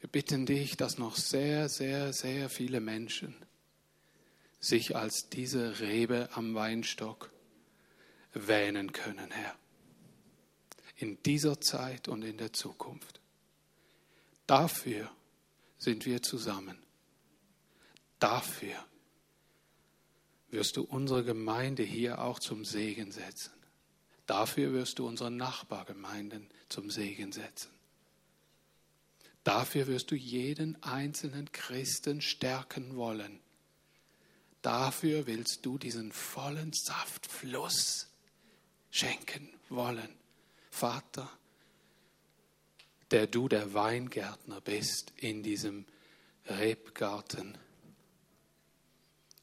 Wir 0.00 0.08
bitten 0.08 0.44
dich, 0.44 0.76
dass 0.76 0.98
noch 0.98 1.14
sehr, 1.14 1.68
sehr, 1.68 2.12
sehr 2.12 2.48
viele 2.48 2.80
Menschen 2.80 3.36
sich 4.60 4.96
als 4.96 5.28
diese 5.30 5.80
Rebe 5.80 6.28
am 6.32 6.54
Weinstock 6.54 7.30
wähnen 8.32 8.92
können, 8.92 9.30
Herr. 9.30 9.54
In 10.96 11.22
dieser 11.22 11.60
Zeit 11.60 12.08
und 12.08 12.22
in 12.22 12.38
der 12.38 12.52
Zukunft. 12.52 13.20
Dafür 14.46 15.10
sind 15.78 16.06
wir 16.06 16.22
zusammen. 16.22 16.78
Dafür 18.18 18.84
wirst 20.50 20.76
du 20.76 20.82
unsere 20.82 21.22
Gemeinde 21.22 21.84
hier 21.84 22.20
auch 22.20 22.40
zum 22.40 22.64
Segen 22.64 23.12
setzen. 23.12 23.52
Dafür 24.26 24.72
wirst 24.72 24.98
du 24.98 25.06
unsere 25.06 25.30
Nachbargemeinden 25.30 26.48
zum 26.68 26.90
Segen 26.90 27.32
setzen. 27.32 27.70
Dafür 29.44 29.86
wirst 29.86 30.10
du 30.10 30.16
jeden 30.16 30.82
einzelnen 30.82 31.52
Christen 31.52 32.20
stärken 32.20 32.96
wollen 32.96 33.40
Dafür 34.62 35.26
willst 35.26 35.64
du 35.64 35.78
diesen 35.78 36.12
vollen 36.12 36.72
Saftfluss 36.72 38.08
schenken 38.90 39.48
wollen. 39.68 40.08
Vater, 40.70 41.30
der 43.10 43.26
du 43.26 43.48
der 43.48 43.72
Weingärtner 43.72 44.60
bist 44.60 45.12
in 45.16 45.42
diesem 45.42 45.86
Rebgarten, 46.46 47.56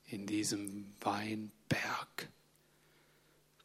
in 0.07 0.27
diesem 0.27 0.93
Weinberg. 1.01 2.29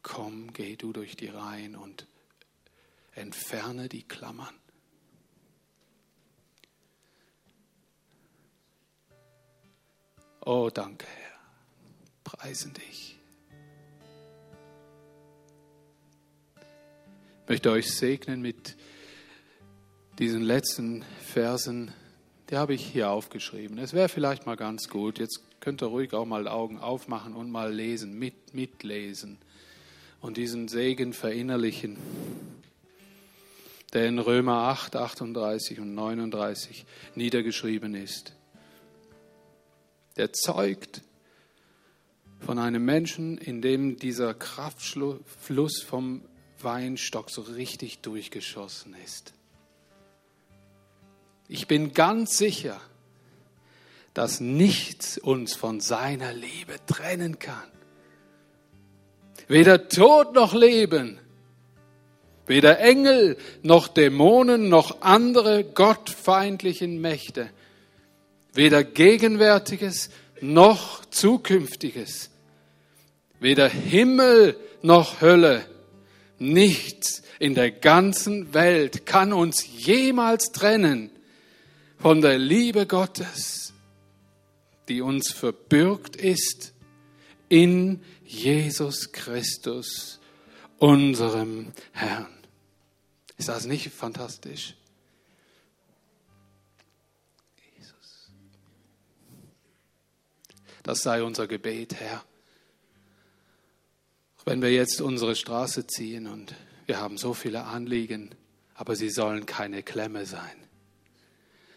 Komm, 0.01 0.53
geh 0.53 0.75
du 0.75 0.93
durch 0.93 1.15
die 1.15 1.27
Reihen 1.27 1.75
und 1.75 2.07
entferne 3.11 3.89
die 3.89 4.03
Klammern. 4.03 4.55
Oh, 10.43 10.71
danke, 10.73 11.05
Herr 11.05 11.30
preisen 12.31 12.73
dich. 12.73 13.17
Ich 17.43 17.49
möchte 17.49 17.71
euch 17.71 17.91
segnen 17.91 18.41
mit 18.41 18.77
diesen 20.17 20.41
letzten 20.41 21.03
Versen. 21.21 21.91
Die 22.49 22.55
habe 22.55 22.73
ich 22.73 22.85
hier 22.85 23.09
aufgeschrieben. 23.09 23.77
Es 23.77 23.91
wäre 23.91 24.07
vielleicht 24.07 24.45
mal 24.45 24.55
ganz 24.55 24.87
gut. 24.87 25.19
Jetzt 25.19 25.41
könnt 25.59 25.83
ihr 25.83 25.87
ruhig 25.87 26.13
auch 26.13 26.25
mal 26.25 26.47
Augen 26.47 26.79
aufmachen 26.79 27.35
und 27.35 27.51
mal 27.51 27.73
lesen, 27.73 28.17
mit, 28.17 28.53
mitlesen 28.53 29.37
und 30.21 30.37
diesen 30.37 30.69
Segen 30.69 31.11
verinnerlichen, 31.11 31.97
der 33.91 34.07
in 34.07 34.19
Römer 34.19 34.69
8, 34.69 34.95
38 34.95 35.81
und 35.81 35.93
39 35.95 36.85
niedergeschrieben 37.15 37.93
ist. 37.93 38.33
Der 40.15 40.31
zeugt 40.31 41.01
von 42.41 42.59
einem 42.59 42.83
Menschen, 42.83 43.37
in 43.37 43.61
dem 43.61 43.97
dieser 43.97 44.33
Kraftfluss 44.33 45.81
vom 45.81 46.21
Weinstock 46.59 47.29
so 47.29 47.41
richtig 47.41 47.99
durchgeschossen 47.99 48.95
ist. 49.05 49.33
Ich 51.47 51.67
bin 51.67 51.93
ganz 51.93 52.37
sicher, 52.37 52.79
dass 54.13 54.39
nichts 54.39 55.17
uns 55.17 55.53
von 55.53 55.79
seiner 55.79 56.33
Liebe 56.33 56.75
trennen 56.87 57.39
kann. 57.39 57.69
Weder 59.47 59.87
Tod 59.87 60.33
noch 60.33 60.53
Leben, 60.53 61.19
weder 62.47 62.79
Engel 62.79 63.37
noch 63.63 63.87
Dämonen 63.87 64.69
noch 64.69 65.01
andere 65.01 65.63
gottfeindlichen 65.63 66.99
Mächte, 66.99 67.49
weder 68.53 68.83
Gegenwärtiges 68.83 70.09
noch 70.41 71.05
Zukünftiges, 71.05 72.30
Weder 73.41 73.69
Himmel 73.69 74.55
noch 74.83 75.19
Hölle, 75.19 75.65
nichts 76.37 77.23
in 77.39 77.55
der 77.55 77.71
ganzen 77.71 78.53
Welt 78.53 79.07
kann 79.07 79.33
uns 79.33 79.65
jemals 79.65 80.51
trennen 80.51 81.09
von 81.97 82.21
der 82.21 82.37
Liebe 82.37 82.85
Gottes, 82.85 83.73
die 84.87 85.01
uns 85.01 85.31
verbürgt 85.31 86.15
ist 86.15 86.73
in 87.49 88.03
Jesus 88.23 89.11
Christus, 89.11 90.19
unserem 90.77 91.73
Herrn. 91.93 92.29
Ist 93.37 93.49
das 93.49 93.65
nicht 93.65 93.89
fantastisch? 93.89 94.75
Jesus. 97.75 98.29
Das 100.83 101.01
sei 101.01 101.23
unser 101.23 101.47
Gebet, 101.47 101.95
Herr. 101.95 102.23
Wenn 104.45 104.61
wir 104.61 104.71
jetzt 104.71 105.01
unsere 105.01 105.35
Straße 105.35 105.85
ziehen 105.87 106.27
und 106.27 106.55
wir 106.87 106.99
haben 106.99 107.17
so 107.17 107.33
viele 107.33 107.65
Anliegen, 107.65 108.33
aber 108.73 108.95
sie 108.95 109.09
sollen 109.09 109.45
keine 109.45 109.83
Klemme 109.83 110.25
sein, 110.25 110.55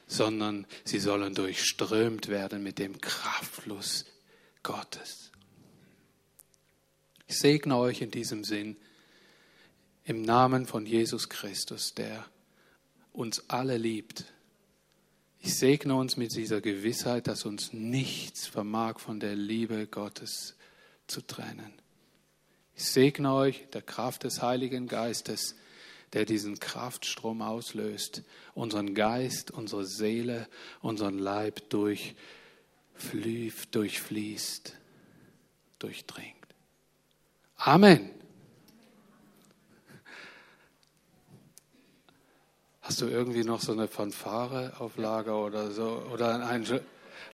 sondern 0.06 0.66
sie 0.84 0.98
sollen 0.98 1.34
durchströmt 1.34 2.28
werden 2.28 2.62
mit 2.62 2.78
dem 2.78 3.00
Kraftfluss 3.00 4.06
Gottes. 4.62 5.30
Ich 7.26 7.38
segne 7.38 7.76
euch 7.76 8.00
in 8.00 8.10
diesem 8.10 8.44
Sinn 8.44 8.76
im 10.04 10.22
Namen 10.22 10.66
von 10.66 10.86
Jesus 10.86 11.28
Christus, 11.28 11.94
der 11.94 12.24
uns 13.12 13.48
alle 13.48 13.76
liebt. 13.76 14.24
Ich 15.38 15.54
segne 15.54 15.94
uns 15.94 16.16
mit 16.16 16.34
dieser 16.34 16.60
Gewissheit, 16.62 17.26
dass 17.26 17.44
uns 17.44 17.74
nichts 17.74 18.46
vermag 18.46 18.98
von 18.98 19.20
der 19.20 19.36
Liebe 19.36 19.86
Gottes 19.86 20.56
zu 21.06 21.20
trennen. 21.20 21.83
Ich 22.76 22.84
segne 22.84 23.32
euch 23.32 23.66
der 23.72 23.82
Kraft 23.82 24.24
des 24.24 24.42
Heiligen 24.42 24.88
Geistes, 24.88 25.54
der 26.12 26.24
diesen 26.24 26.58
Kraftstrom 26.58 27.42
auslöst, 27.42 28.22
unseren 28.54 28.94
Geist, 28.94 29.50
unsere 29.50 29.84
Seele, 29.84 30.48
unseren 30.80 31.18
Leib 31.18 31.68
durchfließt, 31.70 32.14
durchdringt. 35.78 36.34
Amen. 37.56 38.10
Hast 42.82 43.00
du 43.00 43.06
irgendwie 43.06 43.44
noch 43.44 43.60
so 43.60 43.72
eine 43.72 43.88
Fanfare 43.88 44.74
auf 44.78 44.98
Lager 44.98 45.42
oder 45.42 45.70
so? 45.70 46.06
Oder 46.12 46.34
ein 46.34 46.42